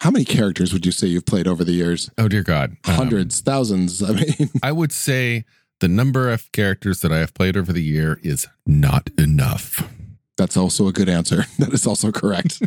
how 0.00 0.10
many 0.10 0.24
characters 0.24 0.72
would 0.72 0.84
you 0.86 0.92
say 0.92 1.06
you've 1.06 1.26
played 1.26 1.46
over 1.46 1.64
the 1.64 1.72
years? 1.72 2.10
Oh, 2.18 2.28
dear 2.28 2.42
God. 2.42 2.76
Um, 2.86 2.94
Hundreds, 2.94 3.40
thousands. 3.40 4.02
I 4.02 4.12
mean, 4.12 4.50
I 4.62 4.72
would 4.72 4.92
say 4.92 5.44
the 5.80 5.88
number 5.88 6.30
of 6.30 6.50
characters 6.52 7.00
that 7.00 7.12
I 7.12 7.18
have 7.18 7.32
played 7.34 7.56
over 7.56 7.72
the 7.72 7.82
year 7.82 8.18
is 8.22 8.46
not 8.66 9.10
enough. 9.18 9.88
that's 10.36 10.56
also 10.56 10.88
a 10.88 10.92
good 10.92 11.08
answer. 11.08 11.44
That 11.58 11.72
is 11.74 11.86
also 11.86 12.10
correct. 12.10 12.62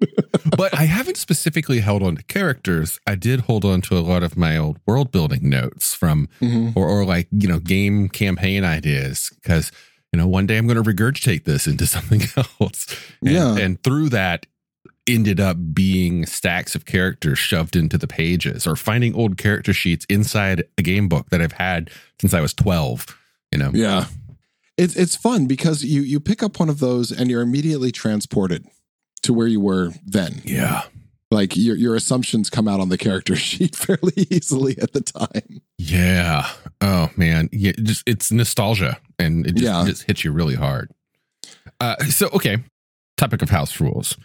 but 0.56 0.74
I 0.78 0.84
haven't 0.84 1.16
specifically 1.16 1.80
held 1.80 2.02
on 2.02 2.16
to 2.16 2.22
characters. 2.24 3.00
I 3.06 3.14
did 3.14 3.40
hold 3.40 3.64
on 3.64 3.80
to 3.82 3.96
a 3.96 4.00
lot 4.00 4.22
of 4.22 4.36
my 4.36 4.56
old 4.58 4.78
world 4.86 5.10
building 5.10 5.48
notes 5.48 5.94
from, 5.94 6.28
Mhm. 6.40 6.76
or, 6.76 6.86
or 6.88 7.04
like, 7.06 7.28
you 7.32 7.48
know, 7.48 7.58
game 7.60 8.08
campaign 8.10 8.64
ideas. 8.64 9.30
Cause, 9.42 9.72
you 10.12 10.18
know, 10.18 10.28
one 10.28 10.46
day 10.46 10.58
I'm 10.58 10.66
going 10.66 10.82
to 10.82 10.88
regurgitate 10.90 11.44
this 11.44 11.66
into 11.66 11.86
something 11.86 12.22
else. 12.60 12.86
And, 13.22 13.30
Yeah. 13.30 13.56
And 13.56 13.82
through 13.82 14.10
that, 14.10 14.46
ended 15.06 15.38
up 15.40 15.56
being 15.74 16.24
stacks 16.26 16.74
of 16.74 16.84
characters 16.86 17.38
shoved 17.38 17.76
into 17.76 17.98
the 17.98 18.06
pages 18.06 18.66
or 18.66 18.74
finding 18.76 19.14
old 19.14 19.36
character 19.36 19.72
sheets 19.72 20.06
inside 20.08 20.64
a 20.78 20.82
game 20.82 21.08
book 21.08 21.28
that 21.30 21.40
I've 21.42 21.52
had 21.52 21.90
since 22.20 22.32
I 22.34 22.40
was 22.40 22.54
12, 22.54 23.06
you 23.52 23.58
know? 23.58 23.70
Yeah. 23.74 24.06
It's 24.76 24.96
it's 24.96 25.14
fun 25.14 25.46
because 25.46 25.84
you 25.84 26.02
you 26.02 26.18
pick 26.18 26.42
up 26.42 26.58
one 26.58 26.68
of 26.68 26.80
those 26.80 27.12
and 27.12 27.30
you're 27.30 27.42
immediately 27.42 27.92
transported 27.92 28.66
to 29.22 29.32
where 29.32 29.46
you 29.46 29.60
were 29.60 29.90
then. 30.04 30.42
Yeah. 30.44 30.82
Like 31.30 31.56
your 31.56 31.76
your 31.76 31.94
assumptions 31.94 32.50
come 32.50 32.66
out 32.66 32.80
on 32.80 32.88
the 32.88 32.98
character 32.98 33.36
sheet 33.46 33.76
fairly 33.76 34.26
easily 34.30 34.76
at 34.82 34.92
the 34.92 35.00
time. 35.00 35.60
Yeah. 35.78 36.48
Oh 36.80 37.10
man. 37.16 37.48
Yeah. 37.52 37.72
Just 37.80 38.02
it's 38.08 38.32
nostalgia 38.32 38.98
and 39.18 39.46
it 39.46 39.52
just, 39.56 39.64
Yeah. 39.64 39.84
just 39.86 40.02
hits 40.04 40.24
you 40.24 40.32
really 40.32 40.56
hard. 40.56 40.90
Uh, 41.78 41.96
so 42.06 42.28
okay. 42.32 42.58
Topic 43.16 43.42
of 43.42 43.50
house 43.50 43.78
rules. 43.80 44.16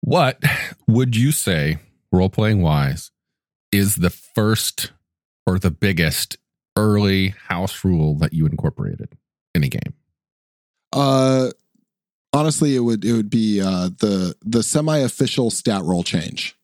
What 0.00 0.42
would 0.86 1.16
you 1.16 1.32
say, 1.32 1.78
role 2.12 2.30
playing 2.30 2.62
wise, 2.62 3.10
is 3.72 3.96
the 3.96 4.10
first 4.10 4.92
or 5.46 5.58
the 5.58 5.70
biggest 5.70 6.36
early 6.76 7.34
house 7.48 7.84
rule 7.84 8.14
that 8.18 8.32
you 8.32 8.46
incorporated 8.46 9.16
in 9.54 9.64
a 9.64 9.68
game? 9.68 9.94
Uh 10.92 11.50
honestly 12.32 12.76
it 12.76 12.80
would 12.80 13.04
it 13.04 13.12
would 13.12 13.30
be 13.30 13.60
uh 13.60 13.90
the 13.98 14.34
the 14.42 14.62
semi-official 14.62 15.50
stat 15.50 15.82
roll 15.82 16.02
change. 16.02 16.54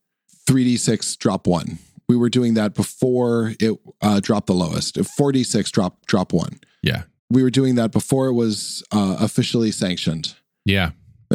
3d6 0.49 1.19
drop 1.19 1.47
1. 1.47 1.79
We 2.09 2.17
were 2.17 2.29
doing 2.29 2.55
that 2.55 2.75
before 2.75 3.55
it 3.61 3.79
uh 4.01 4.21
dropped 4.21 4.47
the 4.47 4.55
lowest. 4.55 4.97
4d6 4.97 5.71
drop 5.71 6.07
drop 6.07 6.33
1. 6.33 6.61
Yeah. 6.83 7.03
We 7.31 7.43
were 7.43 7.51
doing 7.51 7.75
that 7.75 7.91
before 7.91 8.29
it 8.29 8.35
was 8.35 8.83
uh 8.93 9.17
officially 9.21 9.73
sanctioned. 9.73 10.35
Yeah. 10.65 10.91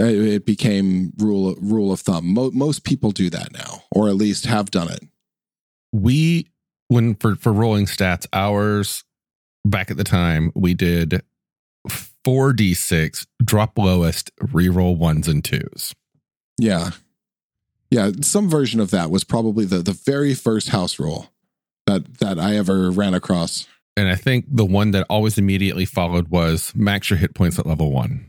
It 0.07 0.45
became 0.45 1.13
rule 1.17 1.55
rule 1.61 1.91
of 1.91 1.99
thumb. 1.99 2.33
Mo- 2.33 2.51
most 2.51 2.83
people 2.83 3.11
do 3.11 3.29
that 3.29 3.51
now 3.53 3.83
or 3.91 4.07
at 4.07 4.15
least 4.15 4.45
have 4.45 4.71
done 4.71 4.91
it. 4.91 5.03
We 5.91 6.47
when 6.87 7.15
for 7.15 7.35
for 7.35 7.51
rolling 7.51 7.85
stats, 7.85 8.25
ours 8.33 9.03
back 9.65 9.91
at 9.91 9.97
the 9.97 10.03
time 10.03 10.51
we 10.55 10.73
did 10.73 11.21
four 12.23 12.53
d 12.53 12.73
six, 12.73 13.25
drop 13.43 13.77
lowest, 13.77 14.35
reroll 14.37 14.97
ones 14.97 15.27
and 15.27 15.43
twos. 15.43 15.93
Yeah. 16.57 16.91
Yeah, 17.91 18.11
some 18.21 18.49
version 18.49 18.79
of 18.79 18.91
that 18.91 19.09
was 19.09 19.23
probably 19.23 19.65
the 19.65 19.79
the 19.79 19.93
very 19.93 20.35
first 20.35 20.69
house 20.69 20.99
rule 20.99 21.31
that 21.87 22.19
that 22.19 22.37
I 22.39 22.55
ever 22.55 22.91
ran 22.91 23.13
across. 23.15 23.67
And 23.99 24.07
I 24.09 24.15
think 24.15 24.45
the 24.47 24.65
one 24.65 24.91
that 24.91 25.05
always 25.09 25.37
immediately 25.37 25.83
followed 25.83 26.29
was 26.29 26.71
max 26.73 27.09
your 27.09 27.19
hit 27.19 27.35
points 27.35 27.59
at 27.59 27.65
level 27.65 27.91
one. 27.91 28.25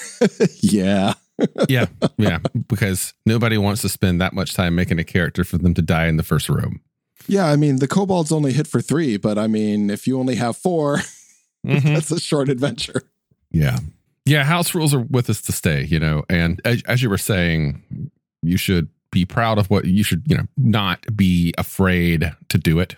yeah. 0.60 1.14
Yeah, 1.68 1.86
yeah, 2.18 2.38
because 2.68 3.14
nobody 3.26 3.58
wants 3.58 3.82
to 3.82 3.88
spend 3.88 4.20
that 4.20 4.32
much 4.32 4.54
time 4.54 4.76
making 4.76 5.00
a 5.00 5.04
character 5.04 5.42
for 5.42 5.58
them 5.58 5.74
to 5.74 5.82
die 5.82 6.06
in 6.06 6.16
the 6.16 6.22
first 6.22 6.48
room. 6.48 6.82
Yeah, 7.26 7.46
I 7.46 7.56
mean 7.56 7.76
the 7.76 7.88
kobolds 7.88 8.30
only 8.30 8.52
hit 8.52 8.68
for 8.68 8.80
3, 8.80 9.16
but 9.16 9.38
I 9.38 9.48
mean 9.48 9.90
if 9.90 10.06
you 10.06 10.20
only 10.20 10.36
have 10.36 10.56
4, 10.56 10.96
mm-hmm. 11.66 11.94
that's 11.94 12.12
a 12.12 12.20
short 12.20 12.48
adventure. 12.48 13.02
Yeah. 13.50 13.78
Yeah. 14.24 14.44
House 14.44 14.72
rules 14.74 14.94
are 14.94 15.00
with 15.00 15.28
us 15.30 15.40
to 15.42 15.52
stay, 15.52 15.84
you 15.84 15.98
know. 15.98 16.22
And 16.28 16.60
as, 16.64 16.82
as 16.86 17.02
you 17.02 17.10
were 17.10 17.18
saying, 17.18 18.10
you 18.42 18.56
should 18.56 18.88
be 19.10 19.24
proud 19.24 19.58
of 19.58 19.68
what 19.68 19.86
you 19.86 20.04
should, 20.04 20.22
you 20.26 20.36
know, 20.36 20.46
not 20.56 21.04
be 21.16 21.54
afraid 21.58 22.32
to 22.50 22.58
do 22.58 22.78
it. 22.78 22.96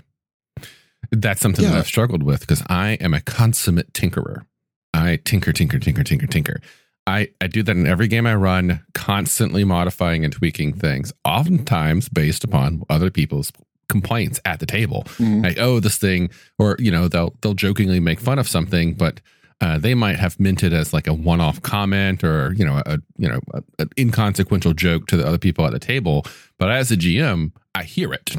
That's 1.11 1.41
something 1.41 1.65
that 1.65 1.75
I've 1.75 1.87
struggled 1.87 2.23
with 2.23 2.41
because 2.41 2.63
I 2.69 2.93
am 3.01 3.15
a 3.15 3.21
consummate 3.21 3.93
tinkerer. 3.93 4.45
I 4.93 5.17
tinker, 5.25 5.53
tinker, 5.53 5.79
tinker, 5.79 6.05
tinker, 6.05 6.27
tinker. 6.27 6.61
I, 7.07 7.29
I 7.41 7.49
do 7.49 7.63
that 7.63 7.77
in 7.77 7.87
every 7.87 8.09
game 8.09 8.27
I 8.27 8.35
run, 8.35 8.83
constantly 8.95 9.65
modifying 9.65 10.25
and 10.25 10.33
tweaking 10.33 10.73
things, 10.75 11.13
oftentimes 11.25 12.09
based 12.09 12.45
upon 12.45 12.83
other 12.89 13.11
people's 13.11 13.53
complaints 13.91 14.41
at 14.47 14.61
the 14.61 14.67
table 14.67 15.05
Mhm. 15.19 15.43
like 15.45 15.59
oh 15.59 15.79
this 15.79 15.99
thing 15.99 16.31
or 16.59 16.75
you 16.79 16.91
know 16.91 17.07
they'll 17.07 17.35
they'll 17.43 17.53
jokingly 17.53 18.01
make 18.01 18.19
fun 18.19 18.39
of 18.39 18.49
something 18.49 18.95
but 18.95 19.21
uh, 19.61 19.77
they 19.79 19.95
might 19.95 20.17
have 20.19 20.41
minted 20.41 20.73
as 20.73 20.95
like 20.95 21.07
a 21.07 21.13
one-off 21.13 21.61
comment 21.61 22.25
or 22.25 22.55
you 22.55 22.65
know 22.65 22.83
a 22.87 22.99
you 23.19 23.29
know 23.29 23.41
a, 23.53 23.63
an 23.79 23.91
inconsequential 23.99 24.73
joke 24.73 25.07
to 25.07 25.19
the 25.19 25.27
other 25.27 25.37
people 25.37 25.67
at 25.67 25.73
the 25.73 25.79
table 25.79 26.25
but 26.59 26.71
as 26.71 26.91
a 26.91 26.97
gm 26.97 27.53
i 27.75 27.83
hear 27.83 28.11
it 28.15 28.35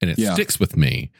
and 0.00 0.10
it 0.10 0.18
Yeah. 0.18 0.32
sticks 0.32 0.58
with 0.58 0.78
me 0.78 1.10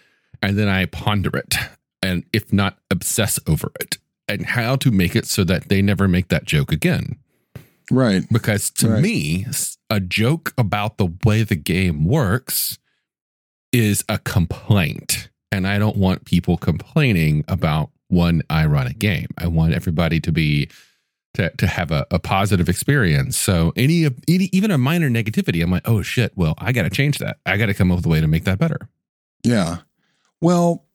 and 0.42 0.58
then 0.58 0.68
i 0.68 0.84
ponder 0.86 1.36
it 1.36 1.54
and 2.02 2.24
if 2.32 2.52
not 2.52 2.78
obsess 2.90 3.38
over 3.46 3.70
it 3.80 3.98
and 4.28 4.46
how 4.46 4.76
to 4.76 4.90
make 4.90 5.14
it 5.16 5.26
so 5.26 5.44
that 5.44 5.68
they 5.68 5.82
never 5.82 6.06
make 6.08 6.28
that 6.28 6.44
joke 6.44 6.72
again 6.72 7.16
Right. 7.92 8.22
because 8.30 8.70
to 8.72 8.88
Right. 8.88 9.02
me 9.02 9.46
a 9.90 9.98
joke 9.98 10.54
about 10.56 10.96
the 10.98 11.08
way 11.24 11.42
the 11.42 11.56
game 11.56 12.04
works 12.04 12.78
is 13.72 14.04
a 14.08 14.18
complaint. 14.18 15.28
And 15.52 15.66
I 15.66 15.78
don't 15.80 15.96
want 15.96 16.24
people 16.24 16.56
complaining 16.56 17.44
about 17.48 17.90
when 18.08 18.42
I 18.48 18.66
run 18.66 18.86
a 18.86 18.92
game. 18.92 19.26
I 19.38 19.48
want 19.48 19.74
everybody 19.74 20.20
to 20.20 20.30
be 20.30 20.68
to, 21.34 21.50
to 21.58 21.66
have 21.66 21.90
a, 21.90 22.06
a 22.12 22.20
positive 22.20 22.68
experience. 22.68 23.36
So 23.36 23.72
any 23.76 24.04
of 24.04 24.16
any, 24.28 24.48
even 24.52 24.70
a 24.70 24.78
minor 24.78 25.10
negativity, 25.10 25.60
I'm 25.62 25.70
like, 25.72 25.88
oh 25.88 26.02
shit, 26.02 26.32
well, 26.36 26.54
I 26.58 26.70
gotta 26.70 26.90
change 26.90 27.18
that. 27.18 27.38
I 27.44 27.56
gotta 27.56 27.74
come 27.74 27.90
up 27.90 27.96
with 27.98 28.06
a 28.06 28.08
way 28.08 28.20
to 28.20 28.28
make 28.28 28.44
that 28.44 28.58
better. 28.60 28.78
Yeah. 29.44 29.78
Well, 30.40 30.86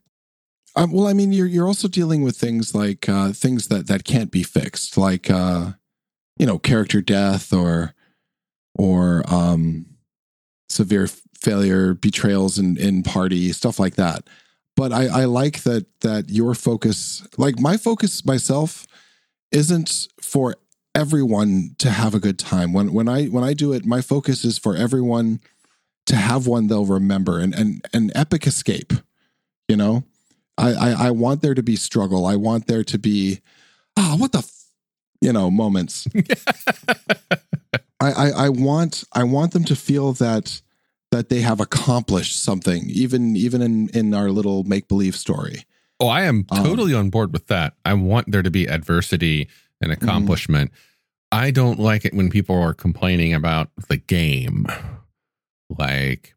um, 0.75 0.91
well, 0.91 1.07
I 1.07 1.13
mean, 1.13 1.31
you're 1.31 1.47
you're 1.47 1.67
also 1.67 1.87
dealing 1.87 2.21
with 2.21 2.35
things 2.35 2.75
like 2.75 3.07
uh, 3.07 3.31
things 3.31 3.67
that 3.69 3.87
that 3.87 4.03
can't 4.03 4.31
be 4.31 4.43
fixed, 4.43 4.97
like 4.97 5.29
uh, 5.29 5.71
you 6.37 6.45
know, 6.45 6.59
character 6.59 7.01
death 7.01 7.53
or 7.53 7.93
or 8.77 9.23
um, 9.27 9.85
severe 10.69 11.07
failure, 11.39 11.93
betrayals 11.93 12.59
in 12.59 12.77
in 12.77 13.03
party, 13.03 13.51
stuff 13.53 13.79
like 13.79 13.95
that. 13.95 14.27
But 14.75 14.91
I, 14.91 15.05
I 15.05 15.25
like 15.25 15.63
that 15.63 15.85
that 16.01 16.29
your 16.29 16.53
focus, 16.55 17.25
like 17.37 17.59
my 17.59 17.77
focus 17.77 18.25
myself, 18.25 18.85
isn't 19.51 20.09
for 20.21 20.55
everyone 20.93 21.75
to 21.77 21.89
have 21.89 22.13
a 22.13 22.19
good 22.19 22.37
time. 22.37 22.73
When 22.73 22.91
when 22.91 23.07
I 23.07 23.27
when 23.27 23.43
I 23.43 23.53
do 23.53 23.71
it, 23.71 23.85
my 23.85 24.01
focus 24.01 24.43
is 24.43 24.57
for 24.57 24.75
everyone 24.75 25.39
to 26.07 26.17
have 26.17 26.47
one 26.47 26.67
they'll 26.67 26.85
remember 26.85 27.39
and 27.39 27.55
and 27.55 27.85
an 27.93 28.11
epic 28.13 28.45
escape. 28.45 28.91
You 29.67 29.75
know, 29.75 30.03
I, 30.57 30.73
I 30.73 30.91
I 31.07 31.11
want 31.11 31.41
there 31.41 31.53
to 31.53 31.63
be 31.63 31.75
struggle. 31.75 32.25
I 32.25 32.35
want 32.35 32.67
there 32.67 32.83
to 32.83 32.97
be 32.97 33.41
ah 33.97 34.13
oh, 34.13 34.17
what 34.17 34.31
the 34.31 34.39
f-, 34.39 34.65
you 35.21 35.33
know 35.33 35.49
moments. 35.49 36.07
I, 37.99 38.11
I 38.11 38.29
I 38.45 38.49
want 38.49 39.03
I 39.13 39.23
want 39.23 39.53
them 39.53 39.63
to 39.65 39.75
feel 39.75 40.13
that 40.13 40.61
that 41.11 41.29
they 41.29 41.41
have 41.41 41.59
accomplished 41.59 42.41
something, 42.41 42.89
even 42.89 43.35
even 43.35 43.61
in 43.61 43.89
in 43.89 44.13
our 44.13 44.29
little 44.29 44.63
make 44.63 44.87
believe 44.87 45.15
story. 45.15 45.63
Oh, 45.99 46.07
I 46.07 46.23
am 46.23 46.45
um, 46.51 46.63
totally 46.63 46.93
um, 46.93 47.01
on 47.01 47.09
board 47.09 47.31
with 47.33 47.47
that. 47.47 47.73
I 47.85 47.93
want 47.93 48.31
there 48.31 48.43
to 48.43 48.51
be 48.51 48.65
adversity 48.65 49.47
and 49.81 49.91
mm-hmm. 49.91 50.03
accomplishment. 50.03 50.71
Mm. 50.71 50.75
I 51.31 51.51
don't 51.51 51.79
like 51.79 52.05
it 52.05 52.13
when 52.13 52.29
people 52.29 52.59
are 52.59 52.73
complaining 52.73 53.33
about 53.33 53.69
the 53.87 53.97
game. 53.97 54.67
Like 55.69 56.34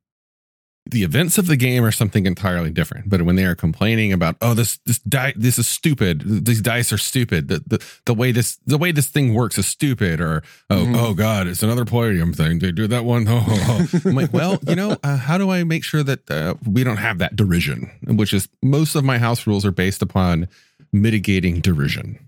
the 0.88 1.02
events 1.02 1.36
of 1.36 1.46
the 1.46 1.56
game 1.56 1.84
are 1.84 1.92
something 1.92 2.24
entirely 2.24 2.70
different. 2.70 3.08
But 3.10 3.22
when 3.22 3.36
they 3.36 3.44
are 3.44 3.54
complaining 3.54 4.12
about, 4.12 4.36
oh, 4.40 4.54
this 4.54 4.78
this 4.86 4.98
die 5.00 5.34
this 5.36 5.58
is 5.58 5.68
stupid. 5.68 6.22
These 6.46 6.62
dice 6.62 6.92
are 6.92 6.98
stupid. 6.98 7.48
The, 7.48 7.62
the 7.66 7.84
the 8.06 8.14
way 8.14 8.32
this 8.32 8.56
the 8.66 8.78
way 8.78 8.90
this 8.90 9.06
thing 9.06 9.34
works 9.34 9.58
is 9.58 9.66
stupid. 9.66 10.20
Or 10.20 10.42
oh 10.70 10.76
mm-hmm. 10.76 10.96
oh 10.96 11.14
god, 11.14 11.46
it's 11.46 11.62
another 11.62 11.84
palladium 11.84 12.32
thing. 12.32 12.58
They 12.58 12.72
do 12.72 12.86
that 12.88 13.04
one. 13.04 13.26
Oh, 13.40 13.44
oh, 13.46 13.86
oh. 13.92 14.00
I'm 14.06 14.14
like, 14.14 14.32
well, 14.32 14.58
you 14.66 14.74
know, 14.74 14.96
uh, 15.02 15.16
how 15.16 15.36
do 15.36 15.50
I 15.50 15.62
make 15.62 15.84
sure 15.84 16.02
that 16.02 16.30
uh, 16.30 16.54
we 16.66 16.82
don't 16.82 16.96
have 16.96 17.18
that 17.18 17.36
derision? 17.36 17.90
Which 18.06 18.32
is 18.32 18.48
most 18.62 18.94
of 18.94 19.04
my 19.04 19.18
house 19.18 19.46
rules 19.46 19.66
are 19.66 19.70
based 19.70 20.00
upon 20.00 20.48
mitigating 20.92 21.60
derision. 21.60 22.18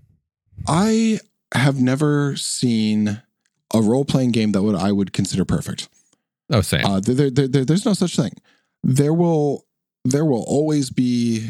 I 0.67 1.19
have 1.53 1.81
never 1.81 2.35
seen 2.35 3.21
a 3.73 3.81
role 3.81 4.05
playing 4.05 4.31
game 4.31 4.51
that 4.51 4.61
would 4.61 4.75
I 4.75 4.91
would 4.91 5.11
consider 5.11 5.43
perfect. 5.43 5.89
Oh, 6.51 6.61
same. 6.61 6.85
Uh, 6.85 6.99
there, 6.99 7.29
there, 7.29 7.47
there, 7.47 7.65
there's 7.65 7.85
no 7.85 7.93
such 7.93 8.15
thing. 8.15 8.33
There 8.83 9.13
will 9.13 9.65
there 10.03 10.25
will 10.25 10.43
always 10.43 10.89
be 10.89 11.49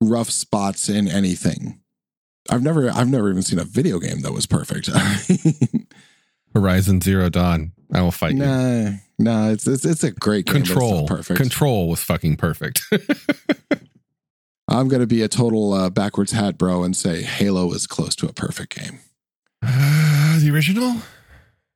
rough 0.00 0.30
spots 0.30 0.88
in 0.88 1.08
anything. 1.08 1.80
I've 2.48 2.62
never 2.62 2.90
I've 2.90 3.08
never 3.08 3.30
even 3.30 3.42
seen 3.42 3.58
a 3.58 3.64
video 3.64 3.98
game 3.98 4.20
that 4.20 4.32
was 4.32 4.46
perfect. 4.46 4.88
Horizon 6.54 7.00
Zero 7.00 7.28
Dawn. 7.28 7.72
I 7.92 8.02
will 8.02 8.10
fight 8.10 8.34
nah, 8.34 8.70
you. 8.70 8.94
Nah, 9.18 9.50
it's 9.50 9.66
it's 9.66 9.84
it's 9.84 10.04
a 10.04 10.10
great 10.10 10.46
game. 10.46 10.56
Control. 10.56 11.06
perfect. 11.06 11.38
Control 11.38 11.88
was 11.88 12.02
fucking 12.02 12.36
perfect. 12.36 12.82
I'm 14.68 14.88
gonna 14.88 15.06
be 15.06 15.22
a 15.22 15.28
total 15.28 15.72
uh, 15.72 15.90
backwards 15.90 16.32
hat 16.32 16.56
bro 16.56 16.82
and 16.82 16.96
say 16.96 17.22
Halo 17.22 17.72
is 17.72 17.86
close 17.86 18.14
to 18.16 18.28
a 18.28 18.32
perfect 18.32 18.76
game. 18.76 19.00
Uh, 19.62 20.38
the 20.40 20.50
original? 20.52 20.96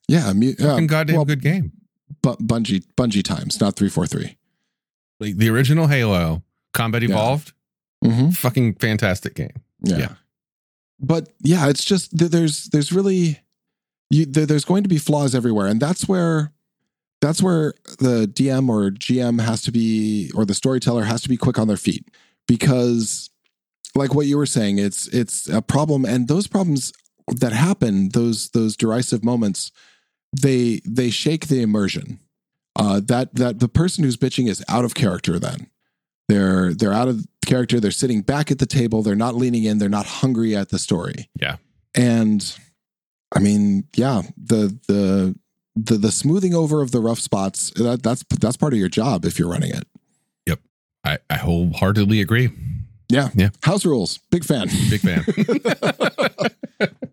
Yeah, 0.09 0.33
mu- 0.33 0.55
fucking 0.55 0.85
uh, 0.85 0.87
goddamn 0.87 1.17
well, 1.17 1.25
good 1.25 1.43
game. 1.43 1.73
Bu- 2.23 2.37
Bungie 2.37 2.85
Bungie 2.97 3.25
times, 3.25 3.61
not 3.61 3.77
three 3.77 3.89
four 3.89 4.07
three. 4.07 4.37
Like 5.21 5.37
the 5.37 5.49
original 5.49 5.87
Halo, 5.87 6.43
Combat 6.73 7.03
Evolved, 7.03 7.53
yeah. 8.03 8.11
mm-hmm. 8.11 8.31
fucking 8.31 8.75
fantastic 8.75 9.35
game. 9.35 9.63
Yeah. 9.83 9.99
yeah. 9.99 10.15
but 10.99 11.29
yeah, 11.41 11.69
it's 11.69 11.85
just 11.85 12.17
there's 12.17 12.67
there's 12.67 12.93
really 12.93 13.41
you, 14.11 14.27
there's 14.27 14.65
going 14.65 14.83
to 14.83 14.89
be 14.89 14.99
flaws 14.99 15.35
everywhere, 15.35 15.67
and 15.67 15.81
that's 15.81 16.09
where 16.09 16.53
that's 17.21 17.43
where 17.43 17.75
the 17.99 18.27
DM 18.27 18.69
or 18.69 18.91
GM 18.91 19.41
has 19.41 19.63
to 19.63 19.73
be, 19.73 20.31
or 20.35 20.45
the 20.45 20.55
storyteller 20.55 21.05
has 21.05 21.23
to 21.23 21.29
be 21.29 21.37
quick 21.37 21.59
on 21.59 21.69
their 21.69 21.77
feet, 21.77 22.11
because 22.47 23.31
like 23.95 24.15
what 24.15 24.27
you 24.27 24.37
were 24.37 24.47
saying, 24.47 24.79
it's 24.79 25.07
it's 25.09 25.49
a 25.49 25.63
problem, 25.63 26.05
and 26.05 26.29
those 26.29 26.47
problems 26.47 26.93
that 27.29 27.53
happen, 27.53 28.11
those 28.11 28.51
those 28.51 28.77
derisive 28.77 29.25
moments 29.25 29.71
they 30.41 30.81
they 30.85 31.11
shake 31.11 31.49
the 31.49 31.63
immersion. 31.63 32.19
Uh, 32.77 33.01
that 33.05 33.35
that 33.35 33.61
the 33.61 33.69
person 33.69 34.05
who's 34.05 34.17
bitching 34.17 34.49
is 34.49 34.65
out 34.69 34.85
of 34.85 34.95
character. 34.95 35.39
Then 35.39 35.69
they're 36.29 36.75
they're 36.75 36.93
out 36.93 37.09
of 37.09 37.25
character. 37.47 37.79
They're 37.81 37.91
sitting 37.91 38.23
back 38.23 38.51
at 38.51 38.59
the 38.59 38.67
table. 38.67 39.03
They're 39.03 39.15
not 39.15 39.35
leaning 39.35 39.65
in. 39.65 39.79
They're 39.79 39.89
not 39.89 40.07
hungry 40.07 40.57
at 40.57 40.71
the 40.71 40.79
story. 40.79 41.29
Yeah, 41.41 41.57
and 41.95 42.57
I 43.35 43.39
mean, 43.39 43.85
yeah, 43.95 44.23
the 44.37 44.79
the 44.89 45.39
the 45.77 45.99
the 45.99 46.13
smoothing 46.13 46.55
over 46.55 46.83
of 46.83 46.91
the 46.91 47.01
rough 47.01 47.21
spots 47.21 47.71
that 47.77 48.03
that's 48.03 48.25
that's 48.41 48.57
part 48.57 48.73
of 48.73 48.79
your 48.79 48.89
job 48.89 49.25
if 49.25 49.39
you're 49.39 49.51
running 49.51 49.71
it. 49.71 49.85
Yep, 50.47 50.61
I 51.05 51.19
I 51.31 51.37
wholeheartedly 51.37 52.21
agree. 52.21 52.51
Yeah, 53.09 53.29
yeah. 53.35 53.51
House 53.63 53.85
rules, 53.85 54.19
big 54.31 54.45
fan, 54.45 54.69
big 54.91 55.01
fan. 55.01 55.25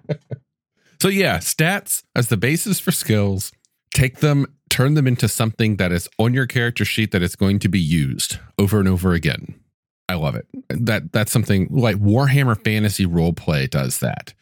So 1.02 1.08
yeah, 1.08 1.40
stats 1.40 2.04
as 2.16 2.28
the 2.28 2.38
basis 2.38 2.80
for 2.80 2.92
skills, 2.92 3.52
take 3.92 4.18
them, 4.18 4.46
turn 4.72 4.94
them 4.94 5.06
into 5.06 5.28
something 5.28 5.76
that 5.76 5.92
is 5.92 6.10
on 6.18 6.34
your 6.34 6.48
character 6.48 6.86
sheet 6.86 7.12
that 7.12 7.22
is 7.22 7.36
going 7.36 7.60
to 7.60 7.68
be 7.68 7.80
used 7.80 8.40
over 8.58 8.80
and 8.80 8.88
over 8.88 9.14
again. 9.14 9.54
I 10.10 10.16
love 10.16 10.36
it. 10.36 10.48
That 10.70 11.12
that's 11.12 11.32
something 11.32 11.68
like 11.70 11.98
Warhammer 11.98 12.62
Fantasy 12.64 13.06
Roleplay 13.06 13.70
does 13.70 14.00
that, 14.00 14.34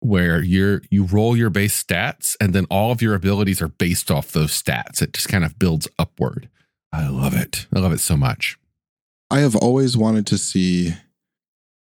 where 0.00 0.42
you're 0.42 0.82
you 0.90 1.04
roll 1.04 1.36
your 1.36 1.50
base 1.50 1.82
stats 1.82 2.36
and 2.40 2.54
then 2.54 2.66
all 2.70 2.92
of 2.92 3.02
your 3.02 3.14
abilities 3.14 3.60
are 3.60 3.68
based 3.68 4.10
off 4.10 4.32
those 4.32 4.50
stats. 4.50 5.02
It 5.02 5.14
just 5.14 5.28
kind 5.28 5.44
of 5.44 5.58
builds 5.58 5.88
upward. 5.98 6.48
I 6.92 7.08
love 7.08 7.34
it. 7.34 7.66
I 7.74 7.78
love 7.80 7.92
it 7.92 8.00
so 8.00 8.16
much. 8.16 8.58
I 9.30 9.40
have 9.40 9.56
always 9.56 9.96
wanted 9.96 10.26
to 10.28 10.38
see 10.38 10.94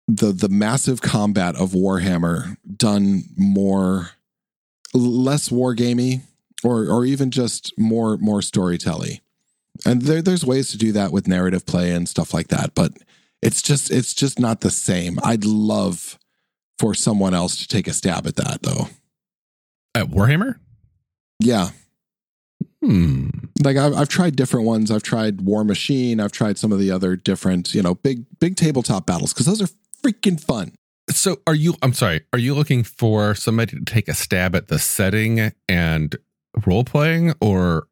the 0.06 0.32
the 0.32 0.48
massive 0.48 1.00
combat 1.00 1.56
of 1.56 1.72
Warhammer 1.72 2.56
done 2.76 3.24
more 3.36 4.10
less 4.94 5.48
wargamey 5.48 6.22
or 6.64 6.88
or 6.88 7.04
even 7.04 7.30
just 7.30 7.76
more 7.78 8.16
more 8.18 8.42
storytelling. 8.42 9.20
And 9.86 10.02
there, 10.02 10.22
there's 10.22 10.44
ways 10.44 10.70
to 10.70 10.78
do 10.78 10.92
that 10.92 11.12
with 11.12 11.28
narrative 11.28 11.64
play 11.64 11.92
and 11.92 12.08
stuff 12.08 12.34
like 12.34 12.48
that, 12.48 12.74
but 12.74 12.92
it's 13.42 13.62
just 13.62 13.90
it's 13.90 14.14
just 14.14 14.38
not 14.38 14.60
the 14.60 14.70
same. 14.70 15.18
I'd 15.22 15.44
love 15.44 16.18
for 16.78 16.94
someone 16.94 17.34
else 17.34 17.56
to 17.58 17.68
take 17.68 17.86
a 17.86 17.92
stab 17.92 18.26
at 18.26 18.36
that 18.36 18.62
though. 18.62 18.88
At 19.94 20.08
Warhammer? 20.08 20.56
Yeah. 21.40 21.70
Hmm. 22.82 23.28
Like 23.62 23.76
I've, 23.76 23.94
I've 23.94 24.08
tried 24.08 24.36
different 24.36 24.66
ones. 24.66 24.90
I've 24.90 25.02
tried 25.02 25.38
Warmachine. 25.38 26.20
I've 26.20 26.32
tried 26.32 26.58
some 26.58 26.72
of 26.72 26.78
the 26.78 26.90
other 26.90 27.16
different, 27.16 27.74
you 27.74 27.82
know, 27.82 27.94
big 27.94 28.24
big 28.40 28.56
tabletop 28.56 29.06
battles 29.06 29.32
because 29.32 29.46
those 29.46 29.62
are 29.62 29.68
freaking 30.02 30.40
fun. 30.40 30.72
So 31.10 31.38
are 31.46 31.54
you 31.54 31.74
I'm 31.82 31.92
sorry, 31.92 32.22
are 32.32 32.38
you 32.38 32.54
looking 32.54 32.82
for 32.82 33.34
somebody 33.34 33.78
to 33.78 33.84
take 33.84 34.08
a 34.08 34.14
stab 34.14 34.54
at 34.54 34.68
the 34.68 34.78
setting 34.78 35.52
and 35.68 36.16
role 36.66 36.84
playing 36.84 37.34
or 37.40 37.88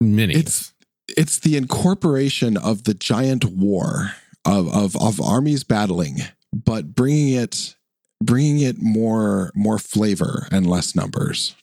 mini? 0.00 0.34
It's 0.34 0.72
it's 1.16 1.38
the 1.40 1.56
incorporation 1.56 2.56
of 2.56 2.84
the 2.84 2.94
giant 2.94 3.44
war 3.44 4.12
of 4.44 4.68
of 4.74 4.96
of 4.96 5.20
armies 5.20 5.64
battling, 5.64 6.18
but 6.52 6.94
bringing 6.94 7.34
it 7.34 7.76
bringing 8.22 8.60
it 8.60 8.80
more 8.80 9.50
more 9.54 9.78
flavor 9.78 10.46
and 10.50 10.66
less 10.66 10.94
numbers. 10.94 11.54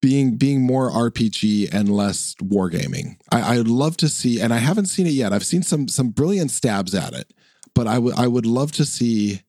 Being 0.00 0.36
being 0.36 0.60
more 0.60 0.90
RPG 0.90 1.72
and 1.72 1.88
less 1.88 2.34
wargaming. 2.34 3.16
I, 3.32 3.56
I'd 3.56 3.68
love 3.68 3.96
to 3.98 4.08
see, 4.08 4.38
and 4.38 4.52
I 4.52 4.58
haven't 4.58 4.86
seen 4.86 5.06
it 5.06 5.14
yet. 5.14 5.32
I've 5.32 5.46
seen 5.46 5.62
some 5.62 5.88
some 5.88 6.10
brilliant 6.10 6.50
stabs 6.50 6.94
at 6.94 7.14
it, 7.14 7.32
but 7.74 7.86
I 7.86 7.98
would 7.98 8.14
I 8.14 8.26
would 8.26 8.44
love 8.44 8.70
to 8.72 8.84
see 8.84 9.40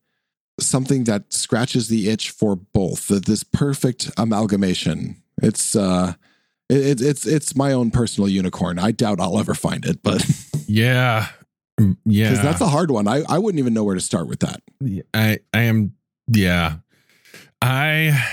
something 0.57 1.03
that 1.03 1.33
scratches 1.33 1.89
the 1.89 2.09
itch 2.09 2.29
for 2.29 2.55
both. 2.55 3.09
This 3.09 3.43
perfect 3.43 4.11
amalgamation. 4.17 5.21
It's 5.41 5.75
uh 5.75 6.13
it, 6.69 7.01
it's 7.01 7.25
it's 7.25 7.55
my 7.55 7.73
own 7.73 7.91
personal 7.91 8.29
unicorn. 8.29 8.79
I 8.79 8.91
doubt 8.91 9.19
I'll 9.19 9.39
ever 9.39 9.53
find 9.53 9.85
it, 9.85 10.01
but 10.03 10.25
yeah, 10.67 11.27
mm, 11.79 11.97
yeah, 12.05 12.29
because 12.29 12.43
that's 12.43 12.61
a 12.61 12.67
hard 12.67 12.91
one. 12.91 13.07
I 13.07 13.23
I 13.27 13.37
wouldn't 13.37 13.59
even 13.59 13.73
know 13.73 13.83
where 13.83 13.95
to 13.95 14.01
start 14.01 14.27
with 14.27 14.39
that. 14.39 14.61
I 15.13 15.39
I 15.53 15.61
am 15.61 15.95
yeah. 16.27 16.77
I 17.61 18.23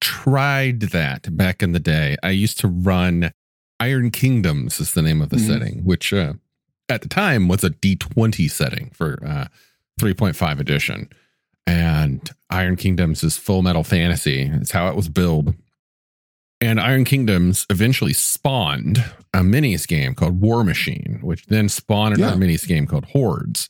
tried 0.00 0.80
that 0.80 1.34
back 1.36 1.62
in 1.62 1.72
the 1.72 1.80
day. 1.80 2.16
I 2.22 2.30
used 2.30 2.58
to 2.60 2.68
run 2.68 3.32
Iron 3.82 4.10
Kingdoms 4.12 4.80
is 4.80 4.92
the 4.92 5.02
name 5.02 5.20
of 5.20 5.30
the 5.30 5.36
mm-hmm. 5.36 5.52
setting, 5.52 5.84
which 5.84 6.12
uh, 6.12 6.34
at 6.88 7.02
the 7.02 7.08
time 7.08 7.48
was 7.48 7.64
a 7.64 7.70
D20 7.70 8.48
setting 8.48 8.90
for 8.94 9.18
uh, 9.26 9.46
3.5 10.00 10.60
edition. 10.60 11.08
And 11.66 12.30
Iron 12.50 12.76
Kingdoms 12.76 13.24
is 13.24 13.36
Full 13.36 13.62
Metal 13.62 13.82
Fantasy. 13.82 14.42
It's 14.42 14.70
how 14.70 14.88
it 14.88 14.94
was 14.94 15.08
billed. 15.08 15.54
And 16.62 16.78
Iron 16.80 17.04
Kingdoms 17.04 17.66
eventually 17.70 18.12
spawned 18.12 18.98
a 19.34 19.40
minis 19.40 19.86
game 19.86 20.14
called 20.14 20.40
Warmachine, 20.40 21.20
which 21.22 21.44
then 21.46 21.68
spawned 21.68 22.14
another 22.16 22.36
Yeah. 22.38 22.46
minis 22.54 22.66
game 22.68 22.86
called 22.86 23.06
Hordes. 23.06 23.68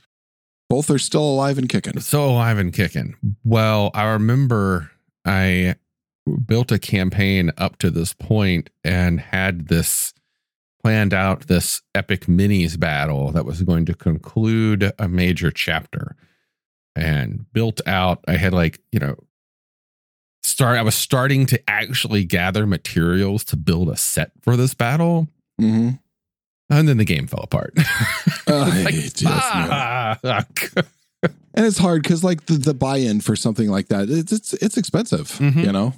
Both 0.68 0.90
are 0.90 0.98
still 0.98 1.24
alive 1.24 1.56
and 1.56 1.68
kicking. 1.70 1.98
So 2.00 2.24
alive 2.30 2.58
and 2.58 2.70
kicking. 2.72 3.14
Well, 3.44 3.90
I 3.94 4.04
remember 4.04 4.90
I 5.24 5.76
built 6.46 6.70
a 6.70 6.78
campaign 6.78 7.50
up 7.56 7.78
to 7.78 7.90
this 7.90 8.12
point 8.12 8.68
and 8.84 9.20
had 9.20 9.68
this 9.68 10.12
planned 10.82 11.14
out 11.14 11.46
this 11.46 11.80
epic 11.94 12.26
minis 12.26 12.78
battle 12.78 13.32
that 13.32 13.46
was 13.46 13.62
going 13.62 13.86
to 13.86 13.94
conclude 13.94 14.92
a 14.98 15.08
major 15.08 15.50
chapter 15.50 16.14
and 16.94 17.46
built 17.52 17.80
out 17.86 18.22
i 18.28 18.32
had 18.36 18.52
like 18.52 18.80
you 18.92 18.98
know 18.98 19.16
start 20.42 20.78
i 20.78 20.82
was 20.82 20.94
starting 20.94 21.46
to 21.46 21.60
actually 21.68 22.24
gather 22.24 22.66
materials 22.66 23.44
to 23.44 23.56
build 23.56 23.88
a 23.88 23.96
set 23.96 24.32
for 24.42 24.56
this 24.56 24.74
battle 24.74 25.28
hmm 25.58 25.90
and 26.70 26.88
then 26.88 26.96
the 26.96 27.04
game 27.04 27.26
fell 27.26 27.42
apart 27.42 27.74
Like. 30.24 30.72
And 31.54 31.66
it's 31.66 31.78
hard 31.78 32.02
because 32.02 32.24
like 32.24 32.46
the, 32.46 32.54
the 32.54 32.74
buy-in 32.74 33.20
for 33.20 33.36
something 33.36 33.68
like 33.68 33.88
that, 33.88 34.08
it's 34.10 34.32
it's 34.32 34.54
it's 34.54 34.76
expensive. 34.76 35.28
Mhm. 35.32 35.64
You 35.64 35.70
know, 35.72 35.94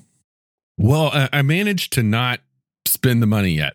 Well, 0.77 1.11
I, 1.13 1.29
I 1.33 1.43
managed 1.43 1.93
to 1.95 2.03
not 2.03 2.41
spend 2.87 3.23
the 3.23 3.27
money 3.27 3.53
yet 3.53 3.75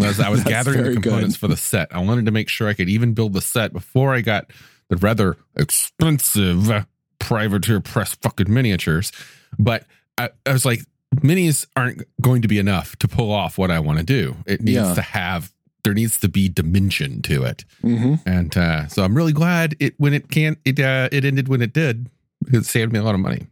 as 0.00 0.20
I 0.20 0.28
was 0.28 0.44
gathering 0.44 0.84
the 0.84 0.92
components 0.92 1.36
good. 1.36 1.40
for 1.40 1.48
the 1.48 1.56
set. 1.56 1.88
I 1.94 1.98
wanted 2.00 2.26
to 2.26 2.30
make 2.32 2.48
sure 2.48 2.68
I 2.68 2.74
could 2.74 2.88
even 2.88 3.14
build 3.14 3.32
the 3.32 3.40
set 3.40 3.72
before 3.72 4.14
I 4.14 4.20
got 4.20 4.50
the 4.90 4.96
rather 4.98 5.36
expensive 5.56 6.86
privateer 7.26 7.80
press 7.80 8.14
fucking 8.14 8.52
miniatures. 8.52 9.12
But 9.58 9.84
I, 10.16 10.30
I 10.46 10.52
was 10.52 10.64
like, 10.64 10.80
minis 11.16 11.66
aren't 11.76 12.02
going 12.20 12.42
to 12.42 12.48
be 12.48 12.58
enough 12.58 12.96
to 12.96 13.08
pull 13.08 13.30
off 13.32 13.58
what 13.58 13.70
I 13.70 13.80
want 13.80 13.98
to 13.98 14.04
do. 14.04 14.36
It 14.46 14.60
needs 14.62 14.76
Yeah. 14.76 14.94
to 14.94 15.02
have 15.02 15.52
there 15.84 15.94
needs 15.94 16.18
to 16.18 16.28
be 16.28 16.48
dimension 16.48 17.22
to 17.22 17.44
it. 17.44 17.64
hmm 17.80 18.14
And 18.26 18.56
uh, 18.56 18.88
so 18.88 19.04
I'm 19.04 19.16
really 19.16 19.32
glad 19.32 19.76
it 19.78 19.94
when 19.98 20.14
it 20.14 20.28
can 20.30 20.56
it 20.64 20.80
uh, 20.80 21.08
it 21.12 21.24
ended 21.24 21.48
when 21.48 21.62
it 21.62 21.72
did 21.72 22.08
because 22.44 22.66
it 22.66 22.70
saved 22.70 22.92
me 22.92 22.98
a 22.98 23.02
lot 23.04 23.14
of 23.14 23.20
money. 23.20 23.46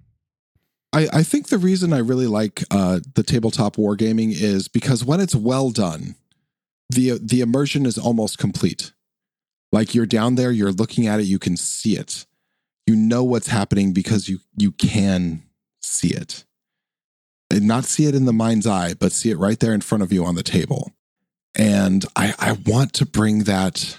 I, 0.93 1.09
I 1.13 1.23
think 1.25 1.49
the 1.49 1.59
reason 1.59 1.93
I 1.93 1.99
really 1.99 2.27
like 2.29 2.63
uh, 2.71 3.01
the 3.15 3.23
tabletop 3.25 3.77
wargaming 3.77 4.31
is 4.33 4.69
because 4.69 5.05
when 5.05 5.21
it's 5.21 5.35
well 5.35 5.71
done, 5.71 6.15
the 6.91 7.19
the 7.23 7.41
immersion 7.41 7.87
is 7.87 7.99
almost 7.99 8.39
complete. 8.39 8.93
Like 9.73 9.95
you're 9.95 10.07
down 10.07 10.35
there, 10.37 10.53
you're 10.53 10.71
looking 10.73 11.07
at 11.09 11.19
it, 11.21 11.25
you 11.25 11.39
can 11.41 11.57
see 11.57 11.97
it. 11.97 12.27
You 12.87 12.97
know 12.97 13.25
what's 13.25 13.49
happening 13.49 13.93
because 13.93 14.29
you 14.29 14.39
you 14.57 14.73
can 14.73 15.43
see 15.83 16.09
it. 16.09 16.45
And 17.51 17.67
not 17.67 17.85
see 17.85 18.07
it 18.07 18.15
in 18.15 18.25
the 18.25 18.33
mind's 18.33 18.67
eye, 18.67 18.95
but 18.95 19.13
see 19.13 19.31
it 19.31 19.39
right 19.39 19.59
there 19.61 19.75
in 19.75 19.81
front 19.81 20.03
of 20.03 20.13
you 20.13 20.25
on 20.25 20.35
the 20.35 20.43
table. 20.43 20.93
And 21.57 22.05
I, 22.17 22.35
I 22.39 22.53
want 22.67 22.95
to 22.95 23.07
bring 23.07 23.45
that 23.45 23.99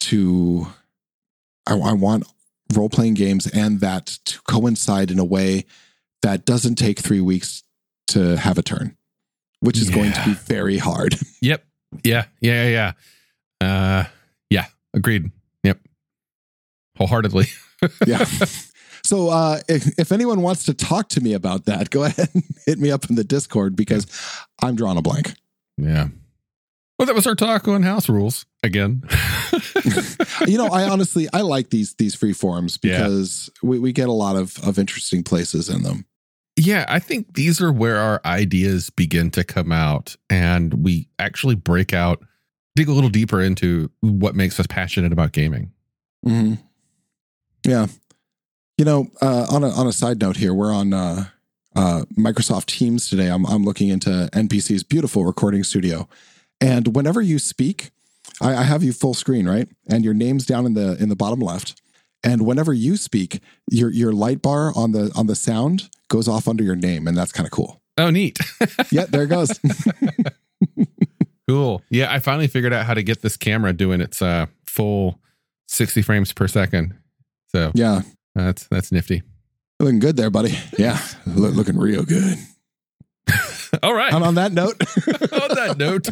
to 0.00 0.66
I, 1.66 1.74
I 1.74 1.92
want 1.92 2.26
role 2.74 2.88
playing 2.88 3.14
games 3.14 3.46
and 3.46 3.80
that 3.80 4.06
to 4.24 4.40
coincide 4.42 5.10
in 5.10 5.18
a 5.18 5.24
way 5.24 5.66
that 6.22 6.44
doesn't 6.44 6.76
take 6.76 6.98
three 6.98 7.20
weeks 7.20 7.62
to 8.08 8.36
have 8.36 8.58
a 8.58 8.62
turn, 8.62 8.96
which 9.60 9.78
is 9.78 9.90
going 9.90 10.12
to 10.12 10.24
be 10.24 10.34
very 10.34 10.78
hard. 10.78 11.16
Yep. 11.42 11.64
Yeah. 12.04 12.24
Yeah. 12.40 12.68
Yeah. 12.68 12.92
Yeah. 13.60 13.66
Uh, 13.66 14.04
yeah. 14.50 14.66
Agreed. 14.92 15.30
Yep. 15.64 15.78
Wholeheartedly. 16.98 17.46
yeah. 18.06 18.24
So 19.02 19.30
uh, 19.30 19.60
if, 19.66 19.98
if 19.98 20.12
anyone 20.12 20.42
wants 20.42 20.66
to 20.66 20.74
talk 20.74 21.08
to 21.10 21.22
me 21.22 21.32
about 21.32 21.64
that, 21.64 21.88
go 21.88 22.04
ahead 22.04 22.28
and 22.34 22.44
hit 22.66 22.78
me 22.78 22.90
up 22.90 23.08
in 23.08 23.16
the 23.16 23.24
Discord 23.24 23.74
because 23.74 24.06
I'm 24.62 24.76
drawing 24.76 24.98
a 24.98 25.02
blank. 25.02 25.32
Yeah. 25.78 26.08
Well, 26.98 27.06
that 27.06 27.14
was 27.14 27.26
our 27.26 27.34
talk 27.34 27.66
on 27.66 27.82
house 27.82 28.10
rules 28.10 28.44
again. 28.62 29.02
you 30.46 30.58
know, 30.58 30.66
I 30.66 30.86
honestly 30.86 31.28
I 31.32 31.40
like 31.40 31.70
these 31.70 31.94
these 31.94 32.14
free 32.14 32.34
forums 32.34 32.78
Yeah. 32.82 32.98
because 32.98 33.48
we, 33.62 33.78
we 33.78 33.92
get 33.92 34.10
a 34.10 34.12
lot 34.12 34.36
of 34.36 34.58
of 34.62 34.78
interesting 34.78 35.22
places 35.22 35.70
in 35.70 35.82
them. 35.82 36.04
yeah, 36.56 36.84
I 36.86 36.98
think 36.98 37.32
these 37.34 37.58
are 37.58 37.72
where 37.72 37.96
our 37.96 38.20
ideas 38.26 38.90
begin 38.90 39.30
to 39.30 39.44
come 39.44 39.72
out 39.72 40.14
and 40.28 40.74
we 40.74 41.08
actually 41.18 41.54
break 41.54 41.94
out, 41.94 42.22
dig 42.76 42.86
a 42.86 42.92
little 42.92 43.08
deeper 43.10 43.40
into 43.40 43.90
what 44.00 44.34
makes 44.36 44.60
us 44.60 44.66
passionate 44.66 45.10
about 45.12 45.32
gaming. 45.32 45.72
hmm 46.22 46.54
Yeah. 47.66 47.86
You 48.78 48.84
know, 48.84 49.08
uh, 49.20 49.46
on 49.50 49.62
a 49.62 49.70
on 49.70 49.86
a 49.86 49.92
side 49.92 50.20
note 50.20 50.36
here, 50.36 50.54
we're 50.54 50.72
on 50.72 50.94
uh, 50.94 51.26
uh, 51.76 52.04
Microsoft 52.16 52.66
Teams 52.66 53.08
today. 53.10 53.28
I'm 53.28 53.44
I'm 53.46 53.64
looking 53.64 53.88
into 53.88 54.28
NPC's 54.32 54.82
beautiful 54.82 55.24
recording 55.24 55.64
studio, 55.64 56.08
and 56.60 56.96
whenever 56.96 57.20
you 57.20 57.38
speak, 57.38 57.90
I, 58.40 58.56
I 58.56 58.62
have 58.62 58.82
you 58.82 58.94
full 58.94 59.12
screen, 59.12 59.46
right? 59.46 59.68
And 59.88 60.02
your 60.02 60.14
name's 60.14 60.46
down 60.46 60.64
in 60.64 60.74
the 60.74 60.96
in 61.00 61.10
the 61.10 61.16
bottom 61.16 61.40
left. 61.40 61.80
And 62.22 62.46
whenever 62.46 62.72
you 62.72 62.96
speak, 62.96 63.40
your 63.70 63.90
your 63.90 64.12
light 64.12 64.42
bar 64.42 64.72
on 64.74 64.92
the 64.92 65.12
on 65.14 65.26
the 65.26 65.36
sound 65.36 65.90
goes 66.08 66.28
off 66.28 66.48
under 66.48 66.64
your 66.64 66.76
name, 66.76 67.06
and 67.06 67.16
that's 67.16 67.32
kind 67.32 67.46
of 67.46 67.50
cool. 67.50 67.80
Oh, 67.98 68.10
neat. 68.10 68.38
Yeah, 68.90 69.04
there 69.06 69.22
it 69.22 69.28
goes. 69.28 69.60
cool. 71.48 71.82
Yeah, 71.90 72.12
I 72.12 72.18
finally 72.18 72.48
figured 72.48 72.72
out 72.72 72.86
how 72.86 72.94
to 72.94 73.02
get 73.02 73.22
this 73.22 73.36
camera 73.36 73.72
doing 73.72 74.00
its 74.00 74.20
uh, 74.20 74.46
full 74.66 75.20
60 75.68 76.02
frames 76.02 76.32
per 76.32 76.48
second. 76.48 76.94
So 77.52 77.72
yeah, 77.74 78.02
that's 78.34 78.66
that's 78.68 78.92
nifty. 78.92 79.22
looking 79.78 79.98
good 79.98 80.16
there, 80.16 80.30
buddy. 80.30 80.56
Yeah, 80.78 80.98
look, 81.26 81.54
looking 81.54 81.78
real 81.78 82.04
good. 82.04 82.38
All 83.82 83.94
right. 83.94 84.12
And 84.12 84.24
on 84.24 84.34
that 84.34 84.52
note. 84.52 84.80
on 85.32 85.54
that 85.54 85.76
note. 85.78 86.08